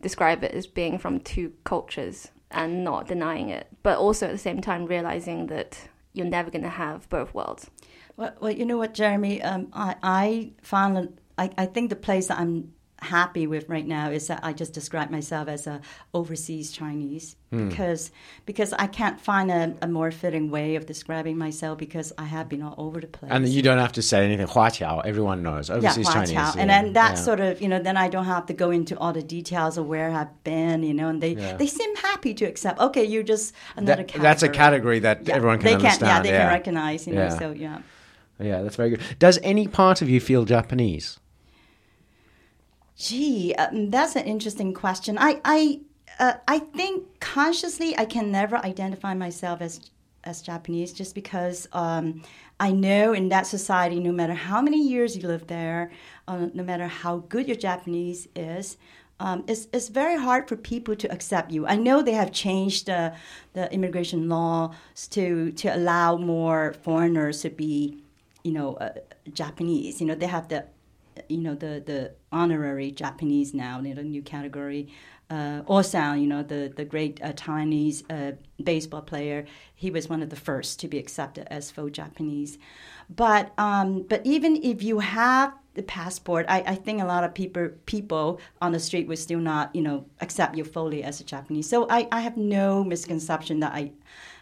[0.00, 4.38] describe it is being from two cultures and not denying it, but also at the
[4.38, 7.70] same time realizing that you're never going to have both worlds.
[8.16, 9.42] Well, well, you know what, Jeremy?
[9.42, 12.72] Um, I, I found, I, I think the place that I'm
[13.04, 15.80] happy with right now is that I just describe myself as a
[16.12, 17.68] overseas Chinese mm.
[17.68, 18.10] because
[18.46, 22.48] because I can't find a, a, more fitting way of describing myself because I have
[22.48, 23.30] been all over the place.
[23.32, 24.46] And you don't have to say anything.
[24.46, 26.32] Hua Qiao, everyone knows overseas yeah, Chinese.
[26.32, 26.52] Yeah.
[26.58, 27.22] And then that yeah.
[27.22, 29.86] sort of you know then I don't have to go into all the details of
[29.86, 30.82] where I've been.
[30.82, 31.56] You know, and they yeah.
[31.56, 32.80] they seem happy to accept.
[32.80, 34.22] Okay, you're just another that, category.
[34.22, 36.00] That's a category that everyone can they understand.
[36.00, 37.06] Can, yeah, they can recognize.
[37.06, 37.80] You know, so yeah.
[38.40, 39.00] Yeah, that's very good.
[39.18, 41.20] Does any part of you feel Japanese?
[42.96, 45.18] Gee, um, that's an interesting question.
[45.18, 45.80] I I
[46.18, 49.90] uh, I think consciously I can never identify myself as
[50.22, 52.22] as Japanese just because um,
[52.58, 55.90] I know in that society, no matter how many years you live there,
[56.28, 58.78] uh, no matter how good your Japanese is,
[59.20, 61.66] um, it's, it's very hard for people to accept you.
[61.66, 63.14] I know they have changed the,
[63.52, 64.74] the immigration laws
[65.08, 68.02] to, to allow more foreigners to be
[68.44, 68.92] you know, uh,
[69.32, 70.00] Japanese.
[70.00, 70.66] You know, they have the,
[71.28, 73.80] you know, the the honorary Japanese now.
[73.80, 74.88] You a new category.
[75.30, 80.22] Uh, Osan, you know, the the great uh, Chinese uh, baseball player, he was one
[80.22, 82.58] of the first to be accepted as faux Japanese.
[83.08, 87.34] But um, but even if you have the passport, I, I think a lot of
[87.34, 91.24] people people on the street would still not, you know, accept you fully as a
[91.24, 91.68] Japanese.
[91.68, 93.92] So I, I have no misconception that I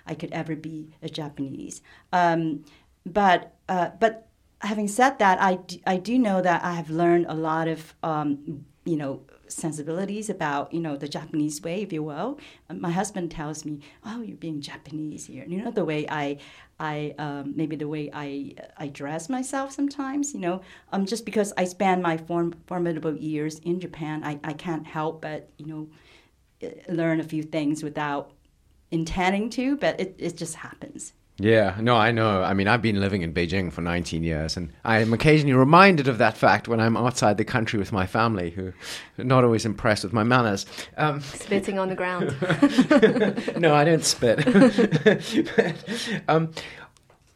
[0.07, 1.81] I could ever be a Japanese.
[2.13, 2.65] Um,
[3.07, 4.29] but uh, but
[4.63, 7.95] having said that, I do, I do know that I have learned a lot of
[8.03, 12.39] um, you know sensibilities about you know the Japanese way, if you will.
[12.71, 16.39] My husband tells me, "Oh, you're being Japanese here." You know the way I,
[16.81, 20.33] I um, maybe the way I I dress myself sometimes.
[20.35, 20.61] You know,
[20.93, 25.23] um, just because I spend my form, formidable years in Japan, I, I can't help
[25.23, 25.89] but you know
[26.89, 28.33] learn a few things without
[28.93, 31.13] intending to, but it, it just happens.
[31.43, 32.41] Yeah, no, I know.
[32.41, 36.07] I mean, I've been living in Beijing for 19 years, and I am occasionally reminded
[36.07, 38.69] of that fact when I'm outside the country with my family, who
[39.19, 40.67] are not always impressed with my manners.
[40.97, 42.37] Um, Spitting on the ground.
[43.61, 44.47] no, I don't spit.
[46.29, 46.53] um,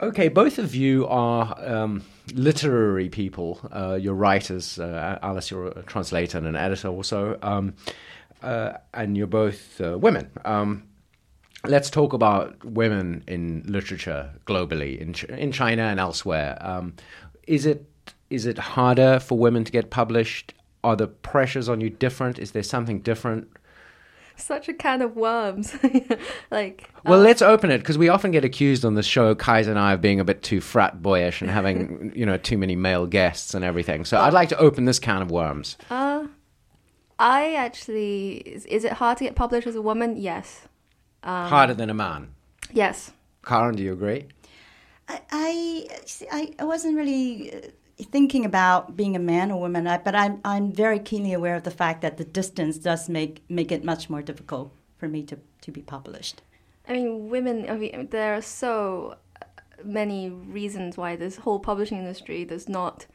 [0.01, 3.59] okay, both of you are um, literary people.
[3.73, 4.79] Uh, you're writers.
[4.79, 7.41] Uh, Alice, you're a translator and an editor also.
[7.43, 7.75] Um,
[8.41, 10.31] uh, and you're both uh, women.
[11.69, 16.59] Let's talk about women in literature globally, in, in China and elsewhere.
[16.61, 16.95] Um,
[17.47, 17.85] is it
[18.29, 20.53] is it harder for women to get published?
[20.83, 22.39] Are the pressures on you different?
[22.39, 23.49] Is there something different?
[24.37, 25.77] such a can of worms.
[26.51, 29.71] like, Well, uh, let's open it because we often get accused on the show, Kaiser
[29.71, 32.77] and I, of being a bit too frat boyish and having, you know, too many
[32.77, 34.05] male guests and everything.
[34.05, 35.77] So I'd like to open this can of worms.
[35.91, 36.27] uh,
[37.19, 40.17] I actually is, is it hard to get published as a woman?
[40.17, 40.69] Yes,
[41.23, 42.35] Um, Harder than a man.
[42.73, 43.13] yes.
[43.45, 44.27] Karen, do you agree?
[45.09, 45.89] I, I,
[46.33, 47.61] I I wasn't really uh,
[48.11, 51.63] thinking about being a man or woman, I, but I'm I'm very keenly aware of
[51.63, 55.39] the fact that the distance does make make it much more difficult for me to,
[55.61, 56.43] to be published.
[56.89, 57.69] I mean, women.
[57.69, 59.17] I mean, there are so
[59.85, 63.07] many reasons why this whole publishing industry does not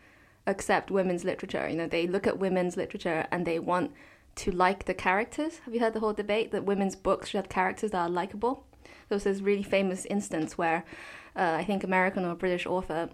[0.48, 1.68] accept women's literature.
[1.68, 3.92] You know, they look at women's literature and they want
[4.36, 5.60] to like the characters.
[5.66, 8.66] Have you heard the whole debate that women's books should have characters that are likable?
[9.10, 10.86] There was this really famous instance where
[11.36, 13.10] uh, I think American or British author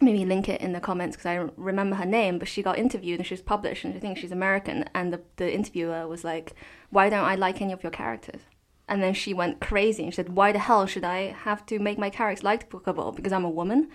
[0.00, 2.78] maybe link it in the comments because I don't remember her name, but she got
[2.78, 4.84] interviewed and she was published, and I think she's American.
[4.94, 6.54] And the, the interviewer was like,
[6.90, 8.40] Why don't I like any of your characters?
[8.88, 11.78] And then she went crazy and she said, Why the hell should I have to
[11.78, 13.88] make my characters likable because I'm a woman?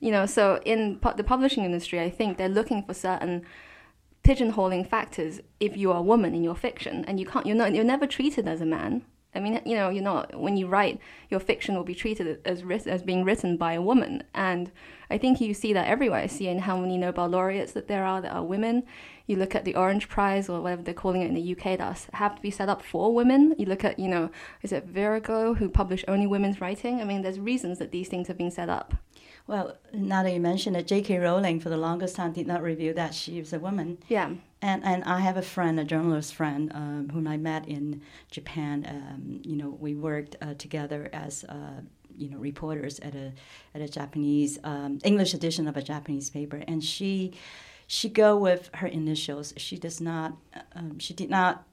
[0.00, 3.44] You know, so in pu- the publishing industry, I think they're looking for certain
[4.26, 7.72] pigeonholing factors if you are a woman in your fiction and you can't you're not
[7.72, 9.02] you're never treated as a man.
[9.34, 10.98] I mean you know you're not when you write
[11.30, 14.24] your fiction will be treated as as being written by a woman.
[14.34, 14.72] And
[15.10, 16.20] i think you see that everywhere.
[16.20, 18.82] I see in how many nobel laureates that there are that are women.
[19.28, 22.08] You look at the orange prize or whatever they're calling it in the uk that
[22.14, 23.54] have to be set up for women.
[23.58, 24.30] You look at you know
[24.62, 27.00] is it Virago who publish only women's writing?
[27.00, 28.94] I mean there's reasons that these things have been set up
[29.46, 31.18] Well, now that you mention it, J.K.
[31.18, 33.98] Rowling for the longest time did not reveal that she was a woman.
[34.08, 34.30] yeah
[34.60, 38.84] And and I have a friend, a journalist friend, um, whom I met in Japan.
[38.88, 41.80] Um, you know, we worked uh, together as uh,
[42.16, 43.32] you know reporters at a
[43.74, 47.32] at a Japanese um, English edition of a Japanese paper, and she
[47.86, 49.54] she go with her initials.
[49.56, 50.36] She does not.
[50.74, 51.64] Um, she did not.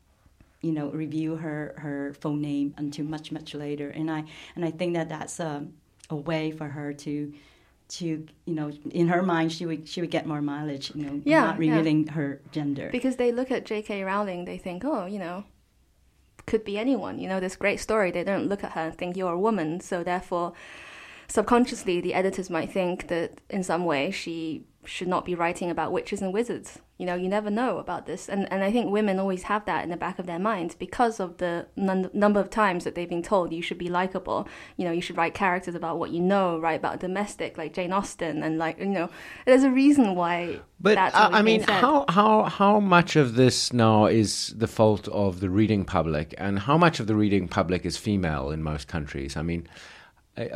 [0.62, 4.24] You know, review her her full name until much much later, and I
[4.56, 5.68] and I think that that's a,
[6.10, 7.34] a way for her to
[8.00, 8.06] to
[8.46, 11.46] you know in her mind she would she would get more mileage you know Yeah,
[11.46, 11.70] not yeah.
[11.76, 14.04] revealing her gender Because they look at J.K.
[14.04, 15.44] Rowling, they think, oh, you know,
[16.46, 17.20] could be anyone.
[17.20, 18.10] You know, this great story.
[18.12, 19.80] They don't look at her and think you're a woman.
[19.80, 20.54] So therefore,
[21.28, 25.92] subconsciously, the editors might think that in some way she should not be writing about
[25.92, 26.80] witches and wizards.
[26.98, 28.30] You know, you never know about this.
[28.30, 31.20] And and I think women always have that in the back of their minds because
[31.20, 34.48] of the num- number of times that they've been told you should be likable.
[34.78, 37.92] You know, you should write characters about what you know, write about domestic like Jane
[37.92, 39.10] Austen, and like you know,
[39.46, 40.60] there's a reason why.
[40.80, 45.08] But that's uh, I mean, how how how much of this now is the fault
[45.08, 48.88] of the reading public, and how much of the reading public is female in most
[48.88, 49.36] countries?
[49.36, 49.68] I mean,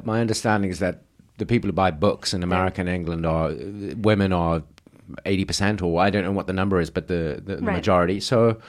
[0.03, 1.03] my understanding is that
[1.37, 3.53] the people who buy books in America and England are
[3.97, 4.63] women are
[5.25, 7.75] eighty percent, or I don't know what the number is, but the the, the Right.
[7.75, 8.19] majority.
[8.19, 8.59] So.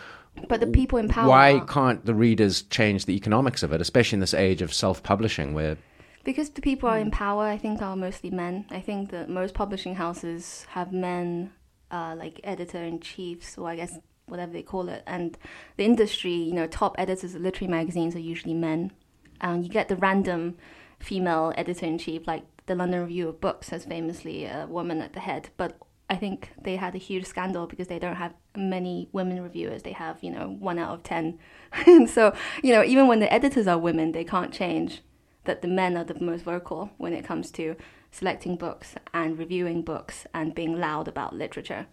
[0.48, 1.28] But the people in power.
[1.28, 5.52] Why can't the readers change the economics of it, especially in this age of self-publishing,
[5.52, 5.76] where
[6.22, 8.64] Because the people are in power, I think, are mostly men.
[8.70, 11.50] I think that most publishing houses have men,
[11.90, 15.02] uh, like editor in chiefs, or I guess whatever they call it.
[15.06, 15.36] And
[15.76, 18.92] the industry, you know, top editors of literary magazines are usually men.
[19.40, 20.56] And you get the random
[21.00, 25.14] female editor in chief, like the London Review of Books has famously a woman at
[25.14, 25.50] the head.
[25.56, 25.76] But
[26.08, 29.82] I think they had a huge scandal because they don't have many women reviewers.
[29.82, 31.38] They have, you know, one out of ten.
[31.86, 35.02] and so, you know, even when the editors are women, they can't change
[35.44, 37.74] that the men are the most vocal when it comes to
[38.10, 41.86] selecting books and reviewing books and being loud about literature.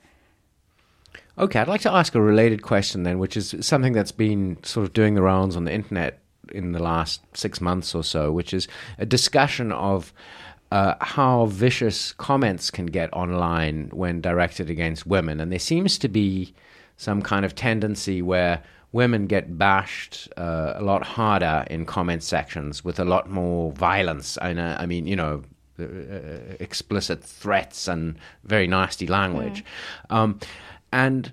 [1.37, 4.85] Okay, I'd like to ask a related question then, which is something that's been sort
[4.85, 8.53] of doing the rounds on the internet in the last six months or so, which
[8.53, 10.13] is a discussion of
[10.75, 15.39] uh, how vicious comments can get online when directed against women.
[15.39, 16.53] And there seems to be
[16.97, 18.61] some kind of tendency where
[18.91, 24.37] women get bashed uh, a lot harder in comment sections with a lot more violence.
[24.41, 25.43] And uh, I mean, you know,
[25.79, 25.85] uh,
[26.59, 29.63] explicit threats and very nasty language.
[30.09, 30.41] Um,
[30.91, 31.31] and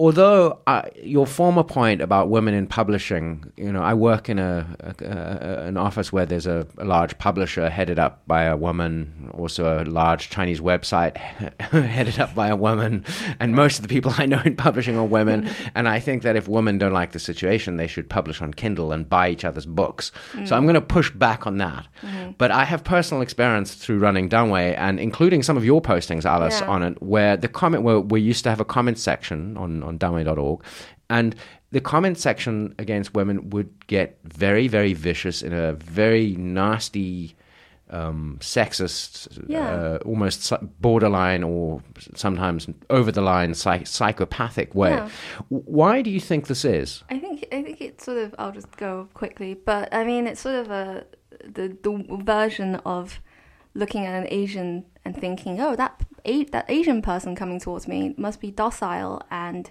[0.00, 4.66] although uh, your former point about women in publishing, you know, I work in a,
[4.80, 9.30] a, a an office where there's a, a, large publisher headed up by a woman,
[9.34, 11.18] also a large Chinese website
[11.58, 13.04] headed up by a woman,
[13.38, 15.50] and most of the people I know in publishing are women.
[15.74, 18.92] and I think that if women don't like the situation, they should publish on Kindle
[18.92, 20.12] and buy each other's books.
[20.32, 20.48] Mm.
[20.48, 21.86] So I'm going to push back on that.
[22.00, 22.30] Mm-hmm.
[22.38, 26.62] But I have personal experience through running Danwei and including some of your postings, Alice,
[26.62, 26.68] Yeah.
[26.68, 29.98] on it, where the comment where we used to have a comment section on on
[29.98, 30.62] Danwei.org,
[31.10, 31.34] and
[31.72, 37.36] the comment section against women would get very, very vicious in a very nasty,
[37.90, 39.68] um, sexist, Yeah.
[39.68, 41.82] uh, almost borderline or
[42.14, 44.90] sometimes over the line psych- psychopathic way.
[44.90, 45.08] Yeah.
[45.48, 47.02] Why do you think this is?
[47.10, 48.34] I think I think it's sort of.
[48.38, 51.04] I'll just go quickly, but I mean, it's sort of a
[51.44, 51.92] the the
[52.24, 53.20] version of
[53.74, 55.92] looking at an Asian and thinking, oh, that
[56.24, 59.70] a- that Asian person coming towards me must be docile and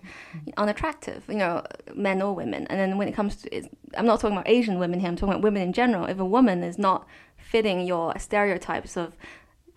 [0.58, 2.68] unattractive, you know, men or women.
[2.68, 5.10] And then when it comes to, I'm not talking about Asian women here.
[5.10, 6.06] I'm talking about women in general.
[6.06, 7.08] If a woman is not
[7.38, 9.16] fitting your stereotypes of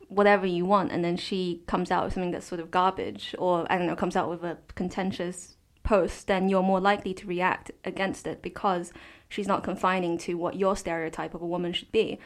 [0.09, 3.67] whatever you want, and then she comes out with something that's sort of garbage, or
[3.71, 7.71] I don't know, comes out with a contentious post, then you're more likely to react
[7.85, 8.93] against it because
[9.29, 12.19] she's not confining to what your stereotype of a woman should be.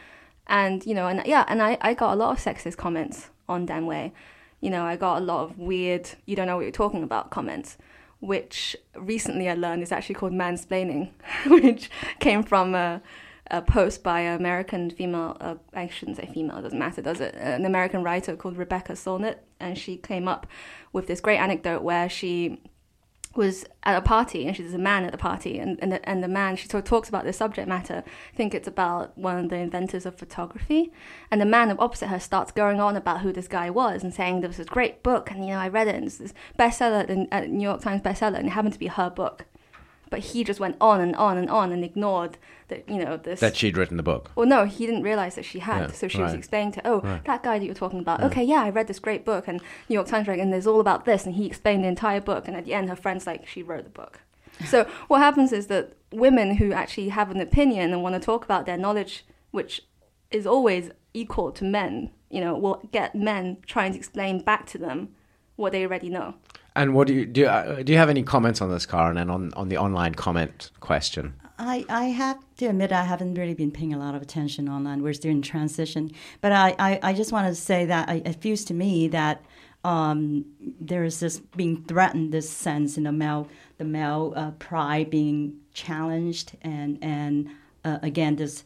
[0.47, 3.67] And you know, and yeah, and I, I got a lot of sexist comments on
[3.67, 4.11] Danwei.
[4.59, 7.29] You know, I got a lot of weird, you don't know what you're talking about
[7.29, 7.77] comments,
[8.19, 11.11] which recently I learned is actually called mansplaining,
[11.47, 11.89] which
[12.19, 13.01] came from a,
[13.51, 17.35] a post by an American female, uh, I shouldn't say female, doesn't matter, does it?
[17.35, 20.47] An American writer called Rebecca Solnit, and she came up
[20.91, 22.59] with this great anecdote where she
[23.37, 26.23] was at a party and she's a man at the party and, and, the, and
[26.23, 28.03] the man she sort of talks about this subject matter.
[28.33, 30.91] I think it's about one of the inventors of photography.
[31.31, 34.41] And the man opposite her starts going on about who this guy was and saying
[34.41, 37.27] there was this great book and you know i read it and it's this bestseller
[37.31, 39.45] at uh, new york times bestseller and it happened to be her book
[40.09, 43.39] but he just went on and on and on and ignored that you know this
[43.39, 44.31] that she'd written the book.
[44.35, 45.81] Well, no, he didn't realize that she had.
[45.81, 46.25] Yeah, so she right.
[46.25, 47.23] was explaining to, oh, Right.
[47.25, 48.21] that guy that you're talking about.
[48.21, 51.05] Okay, yeah, I read this great book and New York Times and there's all about
[51.05, 52.47] this, and he explained the entire book.
[52.47, 54.19] And at the end, her friend's like, she wrote the book.
[54.65, 58.43] So what happens is that women who actually have an opinion and want to talk
[58.43, 59.83] about their knowledge, which
[60.31, 64.77] is always equal to men, you know, will get men trying to explain back to
[64.77, 65.09] them
[65.55, 66.35] what they already know.
[66.77, 67.41] And what do you do?
[67.41, 70.13] You, uh, do you have any comments on this, Karen, and on, on the online
[70.13, 71.33] comment question?
[71.57, 75.01] I, I have to admit I haven't really been paying a lot of attention online.
[75.01, 76.11] We're still in transition.
[76.39, 79.43] But I, I, I just want to say that I, it feels to me that
[79.83, 80.45] um,
[80.79, 83.47] there is this being threatened, this sense in the male,
[83.79, 87.49] the male uh, pride being challenged, and and
[87.85, 88.63] uh, again this,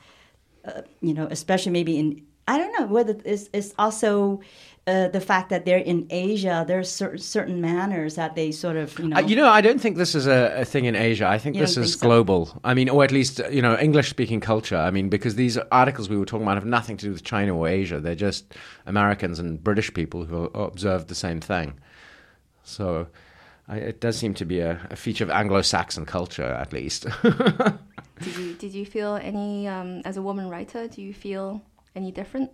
[0.66, 4.42] uh, you know, especially maybe in I don't know whether it's, it's also
[4.88, 6.66] uh, the fact that they're in Asia.
[6.68, 9.18] There's certain certain manners that they sort of you know.
[9.18, 11.28] Uh, you know, I don't think this is a, a thing in Asia.
[11.28, 12.08] I think You this is think so?
[12.08, 12.60] global.
[12.64, 14.78] I mean, or at least, you know, English speaking culture.
[14.78, 17.56] I mean, because these articles we were talking about have nothing to do with China
[17.56, 18.00] or Asia.
[18.00, 18.54] They're just
[18.86, 21.80] Americans and British people who observed the same thing.
[22.64, 23.08] So
[23.68, 27.06] I, it does seem to be a, a feature of Anglo Saxon culture, at least.
[28.22, 30.88] Did you did you feel any um, as a woman writer?
[30.88, 31.62] Do you feel
[31.96, 32.52] any different?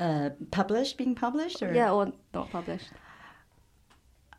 [0.00, 2.90] Uh, published, being published, or Yeah, or not published?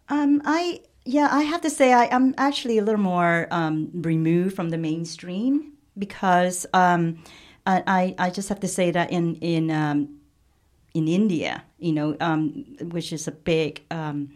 [0.09, 4.55] Um, I yeah, I have to say I, I'm actually a little more um, removed
[4.55, 7.23] from the mainstream because um,
[7.65, 10.19] I, I I just have to say that in in um,
[10.93, 14.31] in India, you know, um, which is a big um,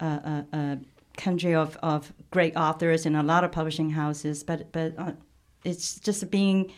[0.00, 0.76] uh, uh, uh,
[1.16, 5.12] country of, of great authors and a lot of publishing houses, but but uh,
[5.64, 6.72] it's just being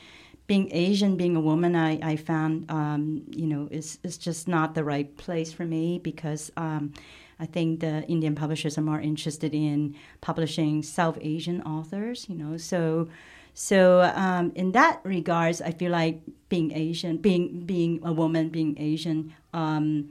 [0.53, 4.75] being Asian, being a woman, I, I found, um, you know, is is just not
[4.75, 6.93] the right place for me because um,
[7.41, 12.59] I think the Indian publishers are more interested in publishing South Asian authors, you know.
[12.59, 13.09] So,
[13.55, 18.77] so um, in that regards, I feel like being Asian, being being a woman, being
[18.79, 19.33] Asian.
[19.55, 20.11] Um,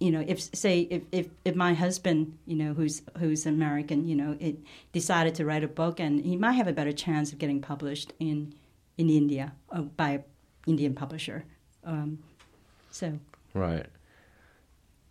[0.00, 4.16] you know, if say if, if, if my husband, you know, who's who's American, you
[4.16, 4.58] know, it
[4.92, 8.12] decided to write a book, and he might have a better chance of getting published
[8.20, 8.52] in
[8.98, 10.24] in India uh, by an
[10.66, 11.44] Indian publisher.
[11.84, 12.18] Um,
[12.90, 13.18] so
[13.54, 13.86] Right.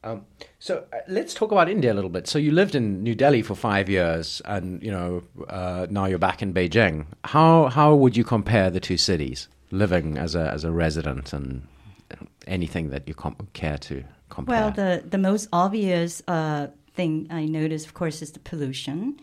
[0.04, 0.26] Um,
[0.60, 2.28] so uh, let's talk about India a little bit.
[2.28, 6.19] So you lived in New Delhi for five years, and you know uh, now you're
[6.19, 7.08] back in Beijing.
[7.24, 11.67] How how would you compare the two cities, living as a as a resident, and
[12.45, 14.62] anything that you com- care to compare?
[14.62, 19.19] Well, the the most obvious uh, thing I noticed, of course, is the pollution.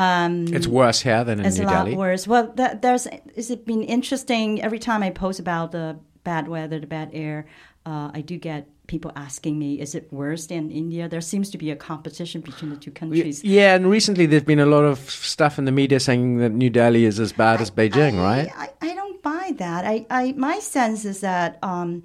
[0.00, 1.94] Um, it's worse here than in it's New a lot Delhi.
[1.94, 2.26] worse.
[2.26, 4.62] Well, that, there's it's been interesting.
[4.62, 7.46] Every time I post about the bad weather, the bad air,
[7.84, 11.58] uh, I do get people asking me, "Is it worse than India?" There seems to
[11.58, 13.44] be a competition between the two countries.
[13.44, 16.70] Yeah, and recently there's been a lot of stuff in the media saying that New
[16.70, 18.48] Delhi is as bad as Beijing, I, right?
[18.56, 19.84] I, I don't buy that.
[19.84, 22.04] I, I my sense is that um,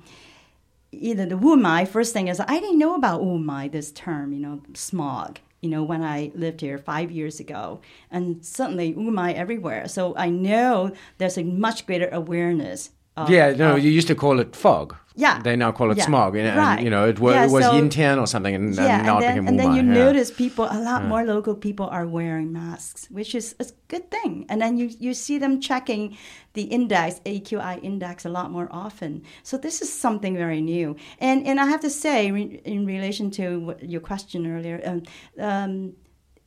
[0.91, 1.87] either the Wumai.
[1.87, 3.71] First thing is I didn't know about Wumai.
[3.71, 5.39] This term, you know, smog.
[5.65, 9.87] You know, when I lived here five years ago, and suddenly oh Wumai everywhere.
[9.87, 12.91] So I know there's a much greater awareness.
[13.17, 14.95] Of, yeah, no, of- you used to call it fog.
[15.17, 15.41] Yeah.
[15.41, 16.05] They now call it Yeah.
[16.05, 16.35] smog.
[16.35, 16.83] And, Right.
[16.83, 19.21] you know, it, wa- Yeah, it was so- Yintian or something, and, yeah, and and
[19.23, 20.03] then, and then you yeah.
[20.05, 24.45] notice people, a lot more local people are wearing masks, which is a good thing.
[24.49, 26.17] And then you, you see them checking
[26.51, 29.21] the index, AQI index, a lot more often.
[29.43, 30.97] So this is something very new.
[31.21, 35.03] And and I have to say, re- in relation to your question earlier, um,
[35.39, 35.93] um,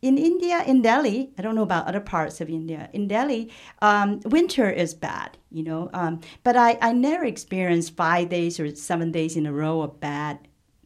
[0.00, 2.88] in India, in Delhi, I don't know about other parts of India.
[2.92, 3.50] In Delhi,
[3.82, 5.90] um, winter is bad, you know.
[5.92, 9.98] Um, but I, I never experienced five days or seven days in a row of
[10.00, 10.38] bad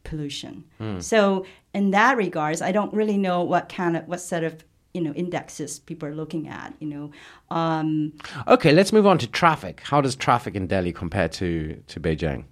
[0.05, 0.65] pollution.
[1.01, 5.01] So in that regards, I don't really know what kind of what set of you
[5.01, 6.75] know indexes people are looking at.
[6.81, 7.11] You know,
[7.51, 8.13] um,
[8.49, 9.81] Okay, let's move on to traffic.
[9.85, 12.45] How does traffic in Delhi compare to, to Beijing?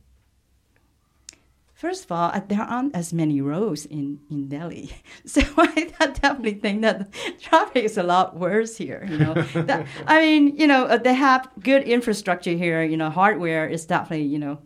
[1.80, 4.90] First of all, there aren't as many roads in, in Delhi,
[5.24, 7.08] so I definitely think that
[7.40, 9.06] traffic is a lot worse here.
[9.08, 12.82] You know, that, I mean, you know, uh, they have good infrastructure here.
[12.82, 14.58] You know, hardware is definitely you know,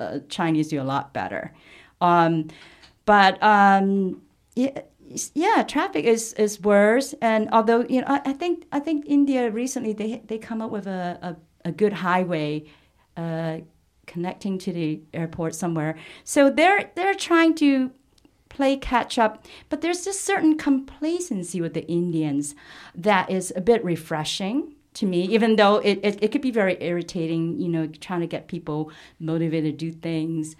[0.00, 1.52] uh, Chinese do a lot better,
[2.00, 2.48] um,
[3.04, 4.22] but um,
[4.54, 4.80] yeah,
[5.34, 7.14] yeah, traffic is, is worse.
[7.20, 10.70] And although you know, I, I think I think India recently they they come up
[10.70, 12.64] with a a, a good highway.
[13.18, 13.58] Uh,
[14.06, 15.96] connecting to the airport somewhere.
[16.24, 17.90] So they're they're trying to
[18.48, 22.54] play catch up, but there's this certain complacency with the Indians
[22.94, 26.76] that is a bit refreshing to me, even though it, it, it could be very
[26.80, 30.54] irritating, you know, trying to get people motivated to do things.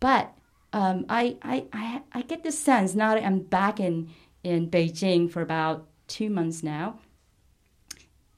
[0.00, 0.32] But
[0.72, 4.08] um, I, I, I, I get the sense now that I'm back in,
[4.42, 7.00] in Beijing for about two months now,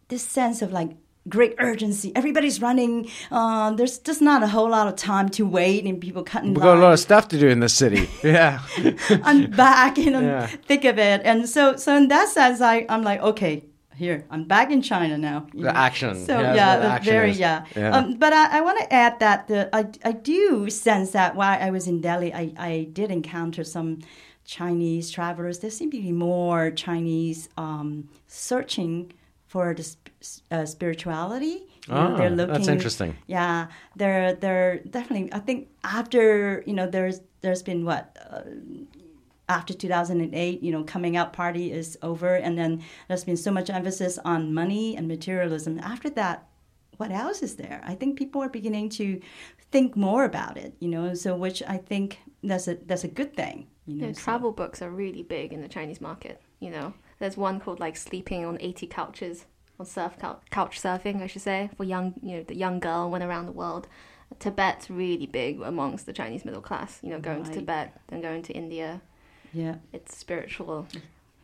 [0.09, 0.91] this sense of like
[1.29, 2.12] great urgency.
[2.16, 3.09] Everybody's running.
[3.31, 6.62] Uh, there's just not a whole lot of time to wait and people cutting We've
[6.62, 8.09] got a lot of stuff to do in the city.
[8.25, 8.61] Yeah.
[9.23, 10.47] I'm back in the Yeah.
[10.47, 11.20] thick of it.
[11.25, 13.64] And so, so in that sense, I, I'm like, okay,
[13.95, 15.47] here, I'm back in China now.
[15.55, 15.68] The know.
[15.70, 16.25] action.
[16.27, 17.39] So Yeah, yeah, the action very is.
[17.39, 17.64] yeah.
[17.77, 17.97] Yeah.
[17.97, 21.59] Um, but I, I want to add that the I, I do sense that while
[21.61, 24.01] I was in Delhi, I, I did encounter some
[24.45, 25.61] Chinese travelers.
[25.61, 29.12] There seem to be more Chinese um, searching
[29.53, 30.09] for the sp-
[30.51, 31.57] uh, spirituality.
[31.89, 33.11] You know, Ah, that's interesting.
[33.27, 33.67] Yeah,
[34.01, 35.27] they're they're definitely.
[35.33, 38.05] I think after you know, there's there's been what.
[38.31, 38.43] Uh,
[39.49, 43.69] after 2008, you know, coming out party is over, and then there's been so much
[43.69, 45.79] emphasis on money and materialism.
[45.81, 46.37] After that,
[46.97, 47.83] what else is there?
[47.85, 49.21] I think people are beginning to
[49.73, 51.13] think more about it, you know.
[51.15, 54.07] So, which I think that's a that's a good thing, you know.
[54.07, 56.41] Yeah, so- travel books are really big in the Chinese market.
[56.61, 59.47] You know, there's one called like "Sleeping on 80 Couches"
[59.79, 63.09] on surf cou- couch surfing, I should say, for young, you know, the young girl
[63.11, 63.87] went around the world.
[64.41, 66.99] Tibet's really big amongst the Chinese middle class.
[67.03, 69.01] You know, going to Tibet, then going to India.
[69.53, 70.89] Yeah, It's spiritual.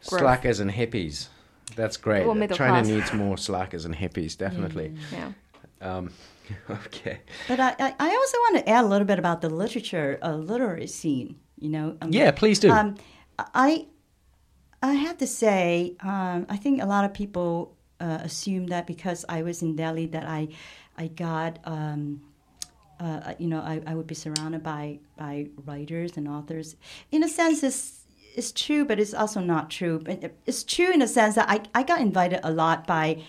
[0.08, 0.20] growth.
[0.20, 1.28] Slackers and hippies.
[1.76, 2.26] That's great.
[2.26, 2.88] Or middle China class.
[2.88, 4.94] needs more slackers and hippies, definitely.
[5.12, 5.32] Yeah.
[5.80, 6.10] Um,
[6.70, 7.20] okay.
[7.46, 10.34] but I, I I also want to add a little bit about the literature, uh,
[10.34, 11.36] literary scene.
[11.60, 11.96] You know.
[12.00, 12.70] Um, Yeah, please do.
[12.70, 12.96] Um,
[13.38, 13.86] I
[14.82, 19.24] I have to say, um, I think a lot of people uh, assume that because
[19.28, 20.48] I was in Delhi that I
[20.96, 22.22] I got um,
[23.00, 26.76] uh, you know I, I would be surrounded by by writers and authors.
[27.10, 28.04] In a sense, it's
[28.34, 29.98] it's true, but it's also not true.
[29.98, 33.22] But it's true in a sense that I, I got invited a lot by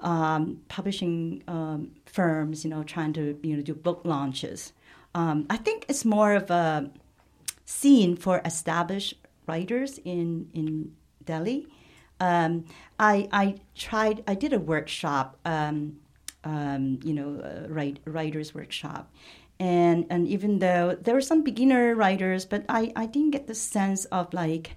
[0.00, 4.72] um, publishing um, firms, you know, trying to you know do book launches.
[5.14, 6.90] Um, I think it's more of a
[7.66, 9.14] scene for established
[9.46, 10.92] writers in in
[11.24, 11.66] Delhi.
[12.20, 12.64] Um,
[12.98, 14.22] I I tried.
[14.26, 15.38] I did a workshop.
[15.44, 15.96] Um,
[16.44, 19.10] um, you know, uh, write, writers workshop,
[19.58, 23.54] and and even though there were some beginner writers, but I I didn't get the
[23.54, 24.76] sense of like.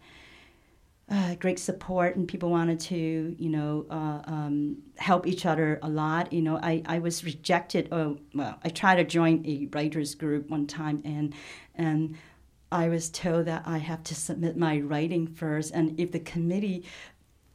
[1.09, 5.88] Uh, great support and people wanted to you know uh, um, help each other a
[5.88, 10.15] lot you know I, I was rejected oh well i tried to join a writers
[10.15, 11.34] group one time and
[11.76, 12.18] and
[12.72, 16.84] i was told that i have to submit my writing first and if the committee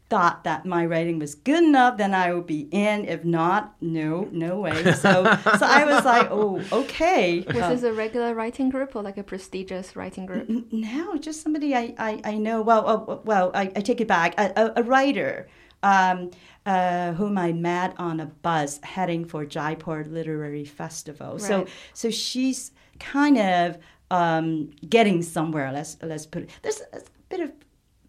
[0.08, 4.28] thought that my writing was good enough then i would be in if not no
[4.30, 5.24] no way so
[5.58, 9.22] so i was like oh okay Was this a regular writing group or like a
[9.22, 10.48] prestigious writing group?
[10.70, 12.60] no, just somebody I, I, I know.
[12.60, 14.38] Well, uh, well, I, I take it back.
[14.38, 15.48] A, a, a writer
[15.82, 16.30] um,
[16.66, 21.38] uh, whom I met on a bus heading for Jaipur Literary Festival.
[21.38, 21.68] So, Right.
[21.94, 23.78] so she's kind of
[24.12, 25.72] um, getting somewhere.
[25.72, 26.50] Let's let's put it.
[26.62, 27.50] There's a bit of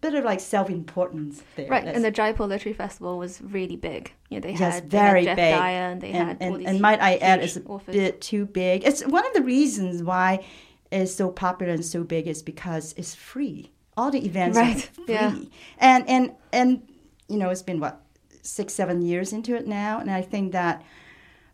[0.00, 1.68] bit of like self importance there.
[1.68, 4.12] Right, and the Jaipur Literary Festival was really big.
[4.28, 5.54] Yeah, they Yes, had, they had very Jeff big.
[5.54, 7.94] Dyer and they and, had and, and might I add, it's a authors.
[7.94, 8.84] bit too big.
[8.84, 10.44] It's one of the reasons why
[10.92, 13.70] it's so popular and so big is because it's free.
[13.96, 15.34] All the events Right, are free, yeah.
[15.78, 16.82] and and and
[17.28, 18.02] you know it's been what
[18.42, 20.82] six seven years into it now, and I think that.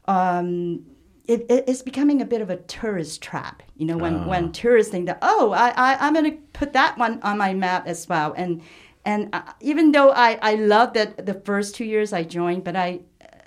[0.07, 0.86] Um,
[1.30, 3.96] it, it, it's becoming a bit of a tourist trap, you know.
[3.96, 7.38] When, when tourists think that, oh, I, I I'm going to put that one on
[7.38, 8.62] my map as well, and
[9.04, 12.76] and uh, even though I I loved that the first two years I joined, but
[12.76, 13.00] I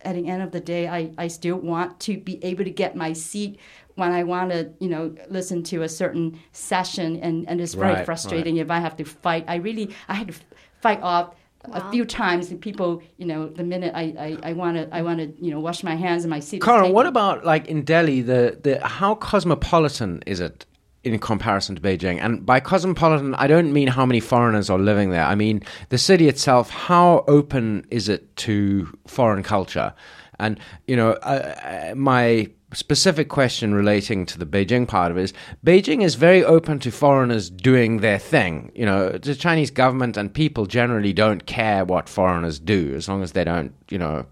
[0.04, 2.96] at the end of the day, I, I still want to be able to get
[2.96, 3.60] my seat
[3.96, 7.94] when I want to, you know, listen to a certain session, and, and it's very
[7.94, 9.46] Right, frustrating if I have to fight.
[9.48, 10.34] I really, I had to
[10.82, 11.36] fight off
[11.72, 12.52] a few times.
[12.52, 15.52] And people, you know, the minute I, I, I want to, I want to, you
[15.52, 16.58] know, wash my hands and my seat.
[16.58, 18.22] is Karen, what about like in Delhi?
[18.22, 20.66] The the how cosmopolitan is it
[21.04, 22.20] in comparison to Beijing?
[22.20, 25.26] And by cosmopolitan, I don't mean how many foreigners are living there.
[25.26, 26.70] I mean the city itself.
[26.70, 29.94] How open is it to foreign culture?
[30.40, 35.24] And you know, uh, uh, my specific question relating to the Beijing part of it
[35.24, 35.34] is
[35.66, 38.72] Beijing is very open to foreigners doing their thing.
[38.76, 43.24] You know, the Chinese government and people generally don't care what foreigners do as long
[43.24, 44.26] as they don't, you know,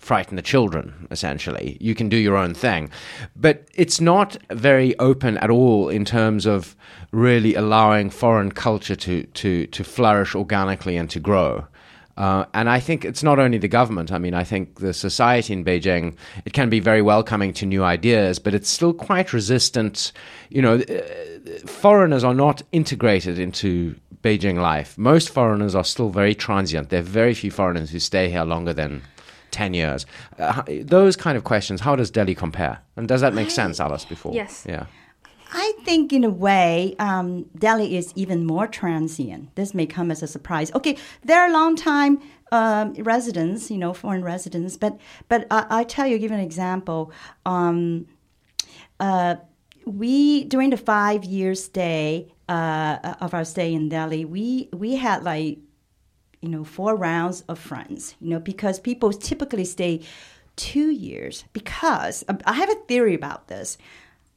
[0.00, 1.76] frighten the children, essentially.
[1.78, 2.90] You can do your own thing.
[3.36, 6.74] But it's not very open at all in terms of
[7.12, 11.66] really allowing foreign culture to, to, to flourish organically and to grow.
[12.16, 14.12] Uh, and I think it's not only the government.
[14.12, 17.82] I mean, I think the society in Beijing, it can be very welcoming to new
[17.82, 20.12] ideas, but it's still quite resistant.
[20.50, 24.98] You know, uh, foreigners are not integrated into Beijing life.
[24.98, 26.90] Most foreigners are still very transient.
[26.90, 29.02] There are very few foreigners who stay here longer than
[29.50, 30.06] 10 years.
[30.38, 32.80] Uh, those kind of questions, how does Delhi compare?
[32.96, 34.34] And does that make sense, Alice, before?
[34.34, 34.66] Yes.
[34.68, 34.86] Yeah.
[35.52, 39.54] I think, in a way, um, Delhi is even more transient.
[39.56, 40.72] This may come as a surprise.
[40.74, 42.20] Okay, there are long-time
[42.52, 44.98] um, residents, you know, foreign residents, but
[45.28, 47.12] but I, I tell you, give an example.
[47.46, 48.06] Um,
[48.98, 49.36] uh,
[49.84, 55.58] we during the five-year stay uh, of our stay in Delhi, we we had like
[56.40, 58.14] you know four rounds of friends.
[58.20, 60.02] You know, because people typically stay
[60.56, 61.44] two years.
[61.52, 63.78] Because um, I have a theory about this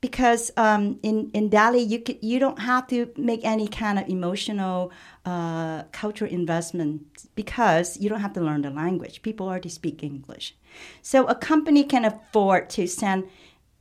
[0.03, 4.91] because um, in in Delhi you you don't have to make any kind of emotional
[5.25, 7.01] uh, cultural investment
[7.35, 9.21] because you don't have to learn the language.
[9.21, 10.57] People already speak English,
[11.01, 13.23] so a company can afford to send,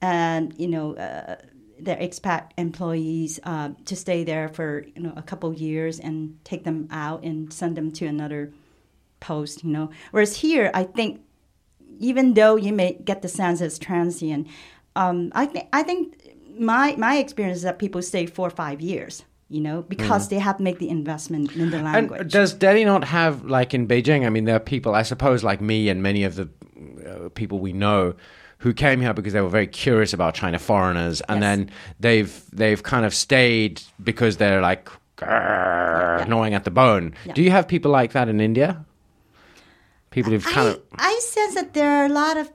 [0.00, 0.94] um, you know.
[0.94, 1.36] Uh,
[1.80, 6.62] their expat employees uh, to stay there for you know a couple years and take
[6.62, 8.52] them out and send them to another
[9.18, 11.20] post you know whereas here i think
[11.98, 14.46] even though you may get the sense it's transient,
[14.96, 16.14] um, I think I think
[16.58, 19.24] my my experience is that people stay four or five years.
[19.48, 22.32] You know, because they have to make the investment in the And language.
[22.32, 25.60] does Delhi not have, like in Beijing, I mean, there are people, I suppose, like
[25.60, 26.48] me and many of the
[27.06, 28.14] uh, people we know
[28.64, 31.42] who came here because they were very curious about China foreigners, and Yes.
[31.42, 31.70] then
[32.00, 34.88] they've they've kind of stayed because they're like
[35.18, 37.12] "Grrr," gnawing at the bone.
[37.26, 37.34] Yeah.
[37.34, 38.86] Do you have people like that in India?
[40.10, 42.50] People who've kind I, of I sense that there are a lot of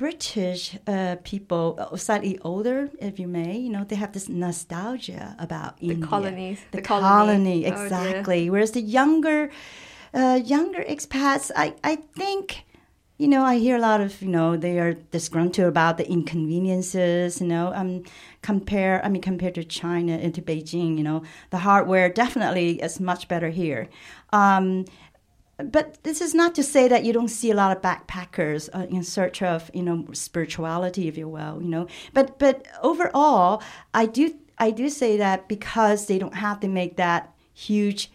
[0.00, 3.58] British uh, people, uh, slightly older, if you may.
[3.58, 6.08] You know, they have this nostalgia about The India.
[6.08, 7.66] colonies, the, the colony, colony.
[7.66, 8.48] Oh, exactly.
[8.48, 9.50] Whereas the younger,
[10.14, 12.64] uh, younger expats, I, I think,
[13.18, 17.42] you know, I hear a lot of, you know, they are disgruntled about the inconveniences.
[17.42, 18.04] You know, um,
[18.40, 23.00] compare, I mean, compared to China and to Beijing, you know, the hardware definitely is
[23.00, 23.90] much better here.
[24.32, 24.86] Um,
[25.64, 28.86] but this is not to say that you don't see a lot of backpackers uh,
[28.88, 31.86] in search of you know spirituality if you will you know.
[32.12, 33.62] But but overall
[33.94, 38.10] i do i do say that because they don't have to make that huge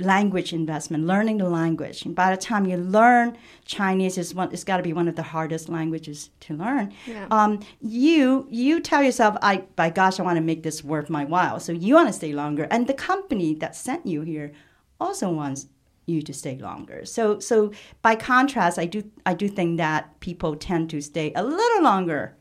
[0.00, 2.04] language investment learning the language.
[2.04, 5.16] And by the time you learn chinese is one it's got to be one of
[5.16, 6.92] the hardest languages to learn.
[7.06, 7.26] Yeah.
[7.30, 11.24] um, you you tell yourself i by gosh i want to make this worth my
[11.24, 11.58] while.
[11.60, 12.68] So you want to stay longer.
[12.70, 14.52] And the company that sent you here
[15.00, 15.66] also wants
[16.08, 17.04] you to stay longer.
[17.04, 21.42] So so by contrast, I do I do think that people tend to stay a
[21.42, 22.36] little longer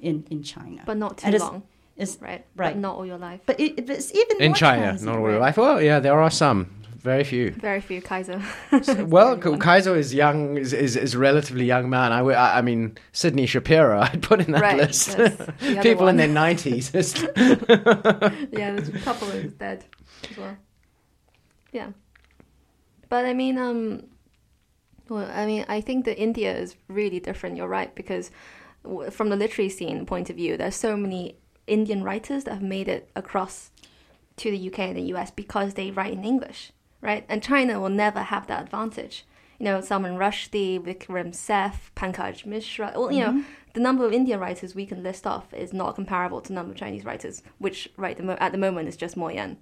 [0.00, 1.62] in in China, but not too And long,
[1.96, 2.44] It's, right?
[2.56, 2.74] Right.
[2.74, 3.40] But not all your life.
[3.46, 5.30] but it, it's even in more China, transient, not all right?
[5.32, 5.56] your life.
[5.56, 6.66] Well, yeah, there are some,
[7.02, 7.50] very few.
[7.50, 8.40] Very few Kaiser.
[9.16, 12.12] Well, Kaiser is young, is, is, is a relatively young man.
[12.12, 12.20] I
[12.58, 15.16] I mean, Sidney Shapiro, I'd put in that Right, list.
[15.16, 16.84] that's the other People in their 90s.
[18.58, 19.84] yeah, there's a couple is dead
[20.30, 20.56] as well.
[21.72, 21.88] Yeah,
[23.12, 24.04] but I mean, um,
[25.10, 27.58] well, I mean, I think that India is really different.
[27.58, 28.30] You're right because
[29.10, 31.36] from the literary scene point of view, there's so many
[31.66, 33.70] Indian writers that have made it across
[34.38, 37.26] to the UK and the US because they write in English, right?
[37.28, 39.26] And China will never have that advantage.
[39.58, 42.94] You know, Salman Rushdie, Vikram Seth, Pankaj Mishra.
[42.96, 43.44] Well, you know,
[43.74, 46.72] the number of Indian writers we can list off is not comparable to the number
[46.72, 49.58] of Chinese writers, which right the mo- at the moment is just Mo Yan.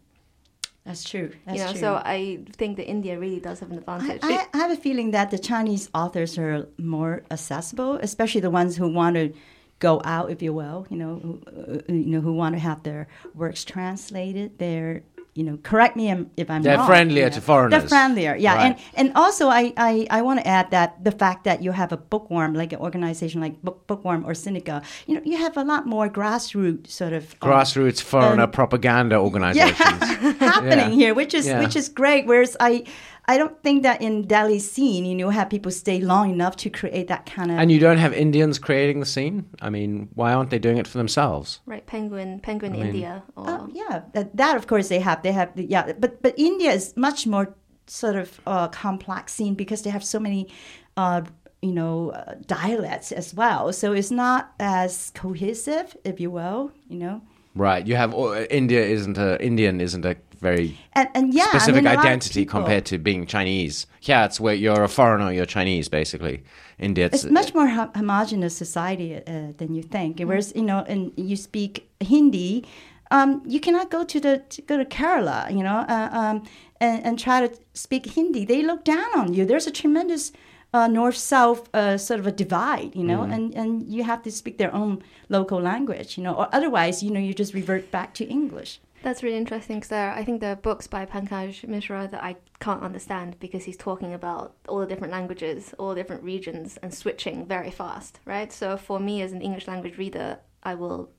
[0.85, 1.33] That's true.
[1.45, 1.81] That's you know, true.
[1.81, 4.21] so I think that India really does have an advantage.
[4.23, 8.77] I, I have a feeling that the Chinese authors are more accessible, especially the ones
[8.77, 9.33] who want to
[9.79, 10.87] go out, if you will.
[10.91, 14.59] You know, who, uh, you know, who want to have their works translated.
[14.59, 15.03] They're
[15.41, 16.63] you know, correct me if I'm wrong.
[16.63, 17.81] They're friendlier you to foreigners.
[17.81, 18.55] They're friendlier, yeah.
[18.57, 18.65] Right.
[18.67, 21.93] And and also, I, I, I want to add that the fact that you have
[21.93, 25.65] a bookworm, like an organization like Book, Bookworm or Sinica, you know, you have a
[25.65, 30.03] lot more grassroots sort of um, Grassroots foreigner um, propaganda organizations.
[30.51, 31.01] happening Yeah.
[31.01, 31.61] here, which is Yeah.
[31.63, 32.27] which is great.
[32.27, 32.85] Whereas I,
[33.31, 36.69] I don't think that in Delhi scene, you know, have people stay long enough to
[36.69, 37.59] create that kind of.
[37.59, 39.49] And you don't have Indians creating the scene?
[39.63, 41.61] I mean, why aren't they doing it for themselves?
[41.65, 43.23] Right, Penguin, Penguin mean- India.
[43.37, 45.23] Or, Oh, yeah, that, that of course they have.
[45.23, 47.55] They have the, yeah, but but India is much more
[47.87, 50.49] sort of uh, complex scene because they have so many,
[50.97, 51.23] uh,
[51.63, 53.73] you know, uh, dialects as well.
[53.73, 56.73] So it's not as cohesive, if you will.
[56.89, 57.23] You know,
[57.55, 57.87] Right.
[57.87, 61.85] You have uh, India isn't a Indian isn't a very and and yeah, I specific
[61.85, 63.87] mean, lot of identity compared to being Chinese.
[64.03, 66.45] Yeah, it's where you're a foreigner, you're Chinese basically.
[66.79, 70.21] India it's, It's much more ho- homogenous society uh, than you think.
[70.21, 72.65] Whereas you know, and you speak Hindi,
[73.11, 76.45] um, you cannot go to the to go to Kerala, you know, uh, um,
[76.81, 78.45] and, and try to speak Hindi.
[78.45, 79.45] They look down on you.
[79.45, 80.33] There's a tremendous
[80.73, 84.31] uh, north south uh, sort of a divide, you know, and and you have to
[84.31, 88.15] speak their own local language, you know, or otherwise, you know, you just revert back
[88.15, 88.81] to English.
[89.03, 92.83] That's really interesting because I think there are books by Pankaj Mishra that I can't
[92.83, 97.47] understand because he's talking about all the different languages, all the different regions, and switching
[97.47, 98.53] very fast, right?
[98.53, 101.11] So for me as an English language reader, I will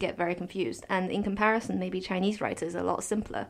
[0.00, 0.84] get very confused.
[0.88, 3.46] And in comparison, maybe Chinese writers are a lot simpler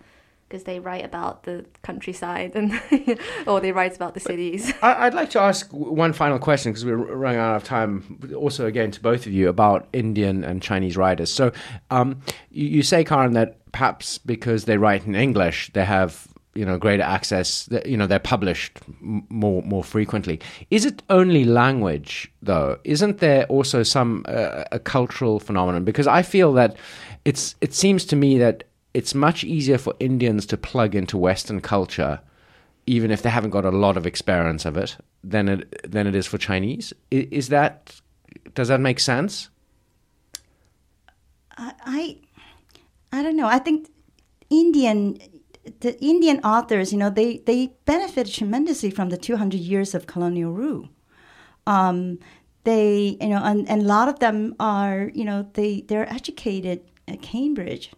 [0.49, 2.81] because they write about the countryside and
[3.47, 4.73] or they write about the cities.
[4.83, 8.21] I, I'd like to ask one final question because we're running out of time.
[8.37, 11.33] Also, again, to both of you about Indian and Chinese writers.
[11.33, 11.53] So,
[11.91, 12.21] um,
[12.51, 16.79] you, you say, Karen, that perhaps because they write in English, they have you know
[16.79, 17.69] greater access.
[17.85, 20.41] You know, they're published m- more more frequently.
[20.71, 22.79] Is it only language, though?
[22.85, 25.85] Isn't there also some uh, a cultural phenomenon?
[25.85, 26.77] Because I feel that
[27.25, 28.65] it's it seems to me that
[28.99, 32.15] it's much easier for Indians to plug into Western culture
[32.87, 34.97] even if they haven't got a lot of experience of it,
[35.33, 36.93] than it than it is for Chinese.
[37.13, 38.01] I- Is that
[38.55, 39.51] does that make sense?
[41.59, 42.19] I,
[43.13, 43.49] I don't know.
[43.49, 43.89] I think
[44.51, 45.19] Indian
[45.81, 50.53] the Indian authors, you know, they they benefited tremendously from the 200 years of colonial
[50.53, 50.89] rule.
[51.67, 52.19] Um,
[52.65, 56.81] they, you know, and, and a lot of them are, you know, they they're educated
[57.09, 57.91] at Cambridge,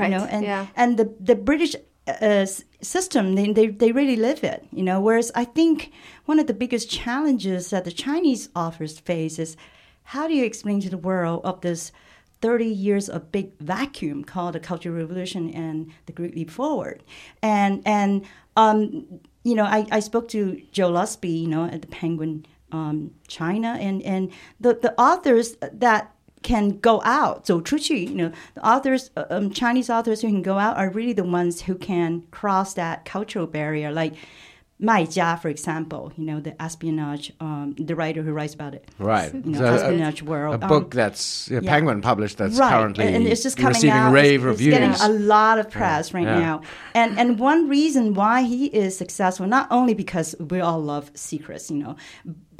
[0.00, 0.66] Right, You know, and yeah.
[0.76, 1.76] and the the British
[2.06, 2.46] uh,
[2.80, 5.00] system they, they they really live it, you know.
[5.00, 5.92] Whereas I think
[6.24, 9.56] one of the biggest challenges that the Chinese authors face is
[10.02, 11.92] how do you explain to the world of this
[12.40, 17.02] 30 years of big vacuum called the Cultural Revolution and the Great Leap Forward.
[17.42, 18.24] And, and
[18.56, 19.06] um,
[19.44, 23.76] you know, I, I spoke to Jo Lusby, you know, at the Penguin um, China,
[23.80, 29.10] and, and the, the authors that can go out, so 出去, you know, the authors,
[29.16, 32.74] uh, um, Chinese authors who can go out are really the ones who can cross
[32.74, 34.14] that cultural barrier, like
[34.82, 38.88] Mai Jia, for example, you know, the espionage, um, the writer who writes about it.
[38.98, 39.30] Right.
[39.34, 40.54] You know, So, espionage a, world.
[40.54, 41.68] a Um, book that's yeah, yeah.
[41.70, 42.70] Penguin published that's right.
[42.72, 44.12] currently and, and it's just coming receiving out.
[44.14, 44.72] rave it's, reviews.
[44.74, 46.38] It's getting a lot of press right Yeah.
[46.38, 46.62] now,
[46.94, 51.70] and and one reason why he is successful, not only because we all love secrets,
[51.70, 51.96] you know,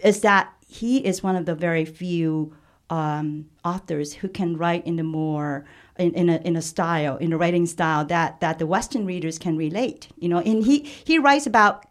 [0.05, 2.53] is that he is one of the very few
[2.91, 5.65] um, authors who can write in the more
[5.97, 9.39] in, in a in a style in a writing style that that the Western readers
[9.39, 10.09] can relate.
[10.19, 11.87] You know, and he he writes about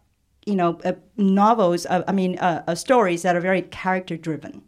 [0.46, 1.86] you know uh, novels.
[1.86, 4.62] Uh, I mean, uh, uh, stories that are very character driven.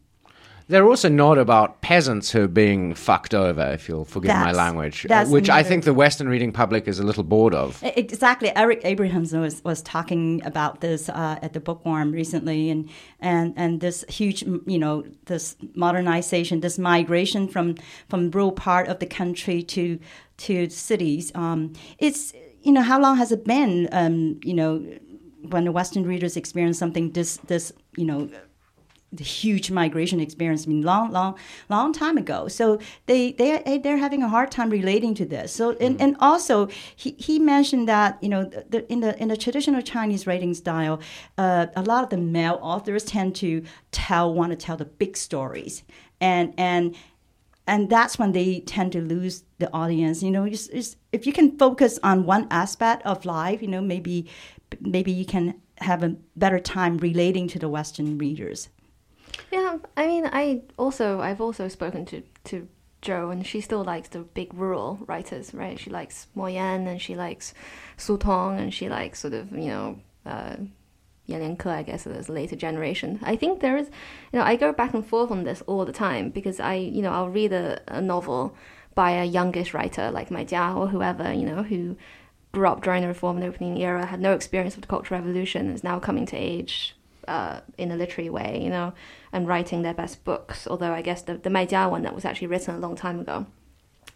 [0.68, 5.04] They're also not about peasants who are being fucked over, if you'll forgive my language,
[5.06, 7.82] uh, that's which I think the Western reading public is a little bored of.
[7.82, 8.54] Exactly.
[8.56, 12.88] Eric Abrahamsen was, was talking about this uh, at the Bookworm recently, and,
[13.20, 17.76] and and this huge, you know, this modernization, this migration from
[18.08, 19.98] from rural part of the country to
[20.38, 21.32] to cities.
[21.34, 22.32] Um, it's
[22.62, 23.88] you know how long has it been?
[23.92, 24.84] Um, you know,
[25.50, 28.28] when the Western readers experience something this this you know
[29.12, 31.36] the huge migration experience I mean long long
[31.68, 32.48] long time ago.
[32.48, 35.52] So they they they're having a hard time relating to this.
[35.52, 39.28] So and, and also he, he mentioned that you know the, the, in the in
[39.28, 41.00] the traditional Chinese writing style
[41.38, 45.16] uh, a lot of the male authors tend to tell want to tell the big
[45.16, 45.82] stories.
[46.20, 46.96] And and
[47.66, 51.32] and that's when they tend to lose the audience you know it's, it's, if you
[51.32, 54.26] can focus on one aspect of life you know maybe
[54.80, 58.68] maybe you can have a better time relating to the western readers
[59.51, 62.68] Yeah, I mean, I also I've also spoken to to
[63.01, 65.78] Jo, and she still likes the big rural writers, right?
[65.78, 67.55] She likes Mo Yan, and she likes
[67.97, 69.99] Su Tong, and she likes sort of you know.
[70.24, 70.57] Uh,
[71.26, 73.20] Yan I guess, a later generation.
[73.22, 73.87] I think there is,
[74.33, 77.01] you know, I go back and forth on this all the time because I, you
[77.01, 78.57] know, I'll read a, a novel,
[78.95, 81.97] by a youngish writer like Mai Jia or whoever, you know, who
[82.53, 85.70] grew up during the Reform and Opening era, had no experience of the Cultural Revolution,
[85.70, 86.95] is now coming to age
[87.29, 88.93] uh, in a literary way, you know,
[89.33, 90.66] and writing their best books.
[90.66, 93.20] Although I guess the, the Mai Jia one that was actually written a long time
[93.20, 93.47] ago,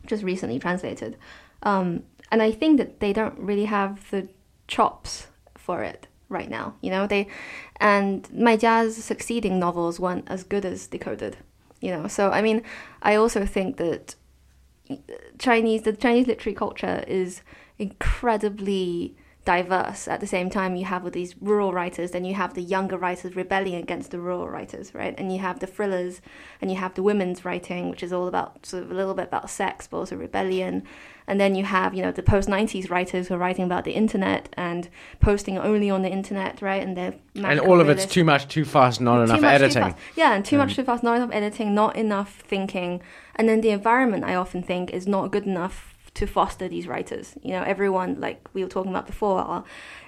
[0.07, 1.17] just recently translated.
[1.63, 4.29] Um, and I think that they don't really have the
[4.69, 7.07] chops for it right now, you know.
[7.07, 7.29] They
[7.81, 11.37] and Mai Jia's succeeding novels weren't as good as Decoded,
[11.81, 12.09] you know.
[12.09, 12.63] So I mean,
[13.03, 14.15] I also think that
[15.39, 17.43] Chinese the Chinese literary culture is
[17.79, 20.09] incredibly diverse.
[20.09, 22.99] At the same time, you have all these rural writers, then you have the younger
[22.99, 25.15] writers rebelling against the rural writers, right?
[25.17, 26.21] And you have the thrillers,
[26.61, 29.29] and you have the women's writing, which is all about sort of a little bit
[29.29, 30.83] about sex, but also rebellion.
[31.29, 33.93] And then you have, you know, the post 90s writers who are writing about the
[33.93, 34.89] internet and
[35.21, 36.83] posting only on the internet, right?
[36.83, 39.95] And they're and all of it's too much, too fast, not enough much, editing.
[40.17, 43.01] Yeah, and too much, um, too fast, not enough editing, not enough thinking.
[43.37, 47.35] And then the environment, I often think, is not good enough to foster these writers.
[47.43, 49.65] You know, everyone, like we were talking about before, are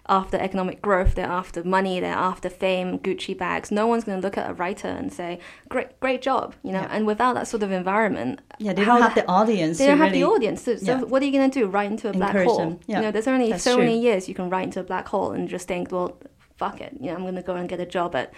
[0.09, 3.71] after economic growth, they're after money, they're after fame, Gucci bags.
[3.71, 5.39] No one's going to look at a writer and say,
[5.69, 6.81] "Great, great job," you know.
[6.81, 6.89] Yeah.
[6.91, 9.79] And without that sort of environment, yeah, they don't have the audience.
[9.79, 10.63] They don't have the audience.
[10.63, 11.03] So, so yeah.
[11.03, 11.67] what are you going to do?
[11.67, 12.81] Write into a black hole?
[12.87, 12.97] Yeah.
[12.97, 13.85] You know, there's only That's so true.
[13.85, 16.19] many years you can write into a black hole and just think, well,
[16.59, 18.35] fuck it, you know, I'm going to go and get a job at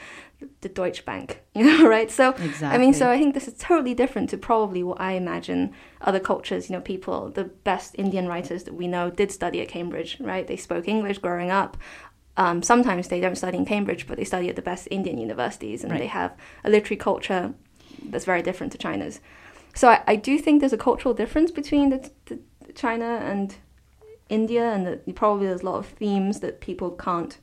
[0.61, 2.11] the Deutsche Bank, you know, right?
[2.11, 2.69] So, exactly.
[2.69, 6.21] I mean, so I think this is totally different to probably what I imagine other
[6.21, 10.19] cultures, you know, people, the best Indian writers that we know did study at Cambridge,
[10.21, 10.47] right?
[10.47, 11.77] They spoke English growing up.
[12.37, 15.83] Um, sometimes they don't study in Cambridge, but they study at the best Indian universities
[15.83, 16.01] and right.
[16.01, 17.55] they have a literary culture
[18.05, 19.21] that's very different to China's.
[19.75, 22.39] So I, I do think there's a cultural difference between the, the
[22.75, 23.57] China and
[24.29, 27.39] India, and that probably there's a lot of themes that people can't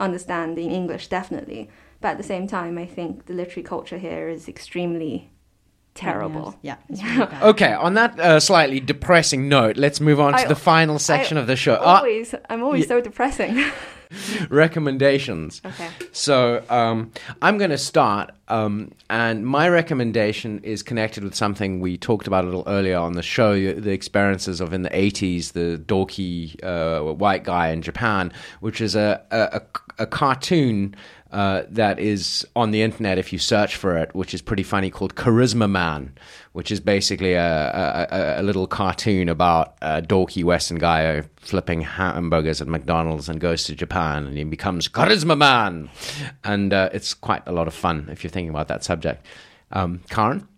[0.00, 1.70] understand in English, definitely.
[2.00, 5.30] But at the same time, I think the literary culture here is extremely
[5.94, 6.58] terrible.
[6.62, 6.76] Yeah.
[6.88, 7.72] Really okay.
[7.74, 11.42] On that uh, slightly depressing note, let's move on to I, the final section I
[11.42, 11.76] of the show.
[11.76, 13.64] Always, uh, I'm always so depressing.
[14.50, 15.60] recommendations.
[15.64, 15.88] Okay.
[16.12, 21.96] So um, I'm going to start, um, and my recommendation is connected with something we
[21.96, 25.82] talked about a little earlier on the show: the experiences of in the 80s, the
[25.86, 29.62] dorky uh, white guy in Japan, which is a, a,
[29.98, 30.94] a cartoon
[31.32, 34.90] uh, that is on the internet if you search for it, which is pretty funny,
[34.90, 36.12] called Charisma Man,
[36.52, 42.60] which is basically a, a, a little cartoon about a dorky Western guy flipping hamburgers
[42.60, 45.88] at McDonald's and goes to Japan and he becomes Charisma Man.
[46.42, 49.24] And uh, it's quite a lot of fun if you're thinking about that subject.
[49.72, 50.48] Um, Karen?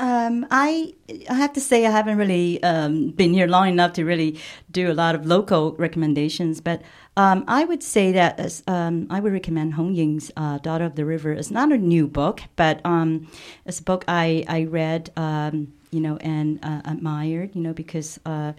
[0.00, 0.94] Um, I
[1.28, 4.40] I have to say I haven't really um, been here long enough to really
[4.70, 6.80] do a lot of local recommendations, but
[7.16, 10.94] um, I would say that as, um, I would recommend Hong Ying's uh, Daughter of
[10.94, 11.32] the River.
[11.32, 13.30] It's not a new book, but um,
[13.66, 15.10] it's a book I I read.
[15.16, 18.52] Um, you know, and uh, admired, you know, because uh,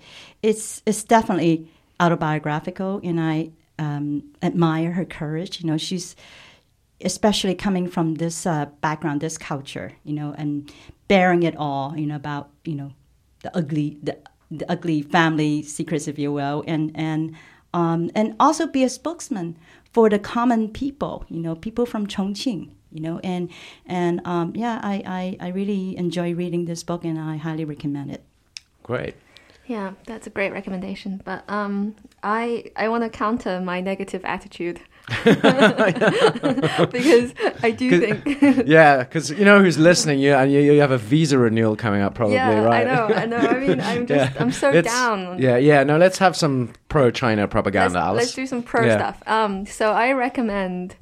[0.43, 1.66] it's it's definitely
[1.99, 3.52] autobiographical, and I
[4.43, 5.62] admire her courage.
[5.62, 6.16] You know, she's
[7.04, 10.72] especially coming from this uh, background, this culture, you know, and
[11.08, 12.91] bearing it all, you know, about you know
[13.43, 14.18] the ugly the,
[14.49, 17.36] the ugly family secrets, if you will, and and
[17.74, 19.57] um, and also be a spokesman
[19.91, 23.49] for the common people, you know, people from Chongqing, you know, and
[23.86, 28.11] and um, yeah, I, I I really enjoy reading this book, and I highly recommend
[28.11, 28.24] it.
[28.84, 29.15] Great.
[29.67, 31.22] Yeah, that's a great recommendation.
[31.24, 34.82] But um, I I want to counter my negative attitude
[36.91, 37.34] because
[37.64, 38.24] I do think.
[38.68, 40.20] yeah, because you know who's listening.
[40.20, 42.88] You and you, you have a visa renewal coming up, probably, yeah, right?
[42.88, 43.38] I know, I know.
[43.38, 44.41] I mean, I'm just, yeah.
[44.41, 45.39] I'm so it's, down.
[45.39, 45.84] Yeah, yeah.
[45.84, 48.12] No, let's have some pro-China propaganda.
[48.12, 48.97] Let's, let's do some pro yeah.
[48.97, 49.24] stuff.
[49.28, 50.95] Um, so I recommend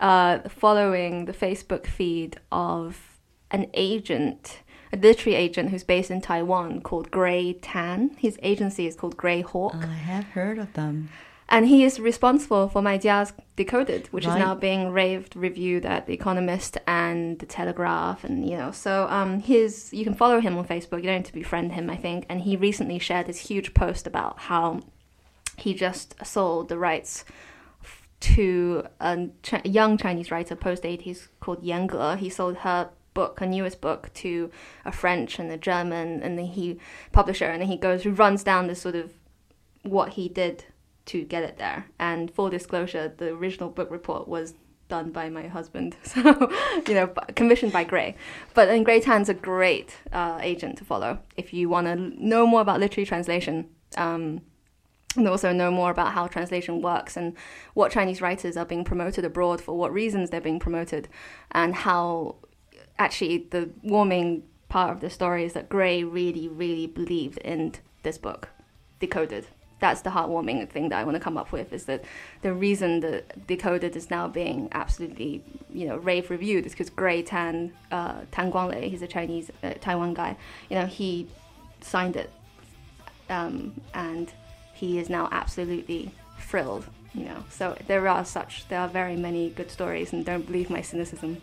[0.00, 3.18] uh, following the Facebook feed of
[3.50, 4.60] an agent
[4.92, 8.10] a literary agent who's based in Taiwan called Gray Tan.
[8.18, 9.76] His agency is called Gray Hawk.
[9.76, 11.10] I have heard of them.
[11.50, 14.34] And he is responsible for Mai Jia's Decoded, which right.
[14.34, 19.08] is now being raved reviewed at The Economist and The Telegraph, and you know, so
[19.10, 20.98] um, his you can follow him on Facebook.
[20.98, 22.24] You don't need to befriend him, I think.
[22.28, 24.80] And he recently shared this huge post about how
[25.56, 27.24] he just sold the rights
[28.20, 32.20] to a Ch- young Chinese writer post 80s called Yan Ge.
[32.20, 34.52] He sold her book, her newest book, to
[34.84, 36.78] a French and a German, and then he
[37.10, 39.14] publisher, and then he goes, runs down this sort of
[39.82, 40.64] what he did
[41.10, 41.86] to get it there.
[41.98, 44.54] And full disclosure, the original book report was
[44.88, 46.20] done by my husband, so
[46.86, 48.16] you know, commissioned by Gray.
[48.54, 52.46] But then Gray Tan's a great uh, agent to follow if you want to know
[52.46, 53.68] more about literary translation.
[53.96, 54.42] Um,
[55.16, 57.36] and also know more about how translation works and
[57.74, 61.08] what Chinese writers are being promoted abroad for what reasons they're being promoted,
[61.50, 62.36] and how
[62.96, 68.18] actually the warming part of the story is that Gray really, really believed in this
[68.18, 68.50] book,
[69.00, 69.48] Decoded.
[69.80, 72.04] That's the heartwarming thing that I want to come up with is that
[72.42, 77.22] the reason that Decoded is now being absolutely, you know, rave reviewed is because Gray
[77.22, 80.36] Tan, uh, Tan he's a Chinese uh, Taiwan guy,
[80.68, 81.26] you know, he
[81.80, 82.30] signed it,
[83.30, 84.32] um, and
[84.74, 87.44] he is now absolutely thrilled, you know.
[87.48, 91.40] So there are such, there are very many good stories, and don't believe my cynicism.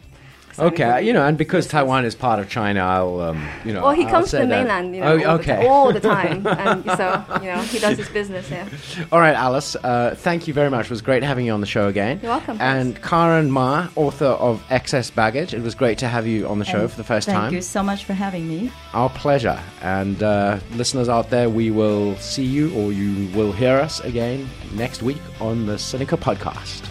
[0.58, 1.82] So Okay, you know, and because Yes, yes.
[1.84, 3.84] Taiwan is part of China, I'll, um, you know.
[3.84, 4.58] Well, he I'll comes to say the that.
[4.66, 5.62] mainland, you know, Oh, all, okay.
[5.62, 8.68] the, all the time, and so you know he does his business here.
[9.12, 9.76] All right, Alice.
[9.76, 10.86] Uh, thank you very much.
[10.86, 12.20] It was great having you on the show again.
[12.24, 15.54] You're welcome, And Karen Ma, author of Excess Baggage.
[15.54, 17.44] It was great to have you on the show And for the first thank time.
[17.52, 18.72] Thank you so much for having me.
[18.94, 19.62] Our pleasure.
[19.84, 24.50] And uh, listeners out there, we will see you or you will hear us again
[24.74, 26.88] next week on the Sinica Podcast.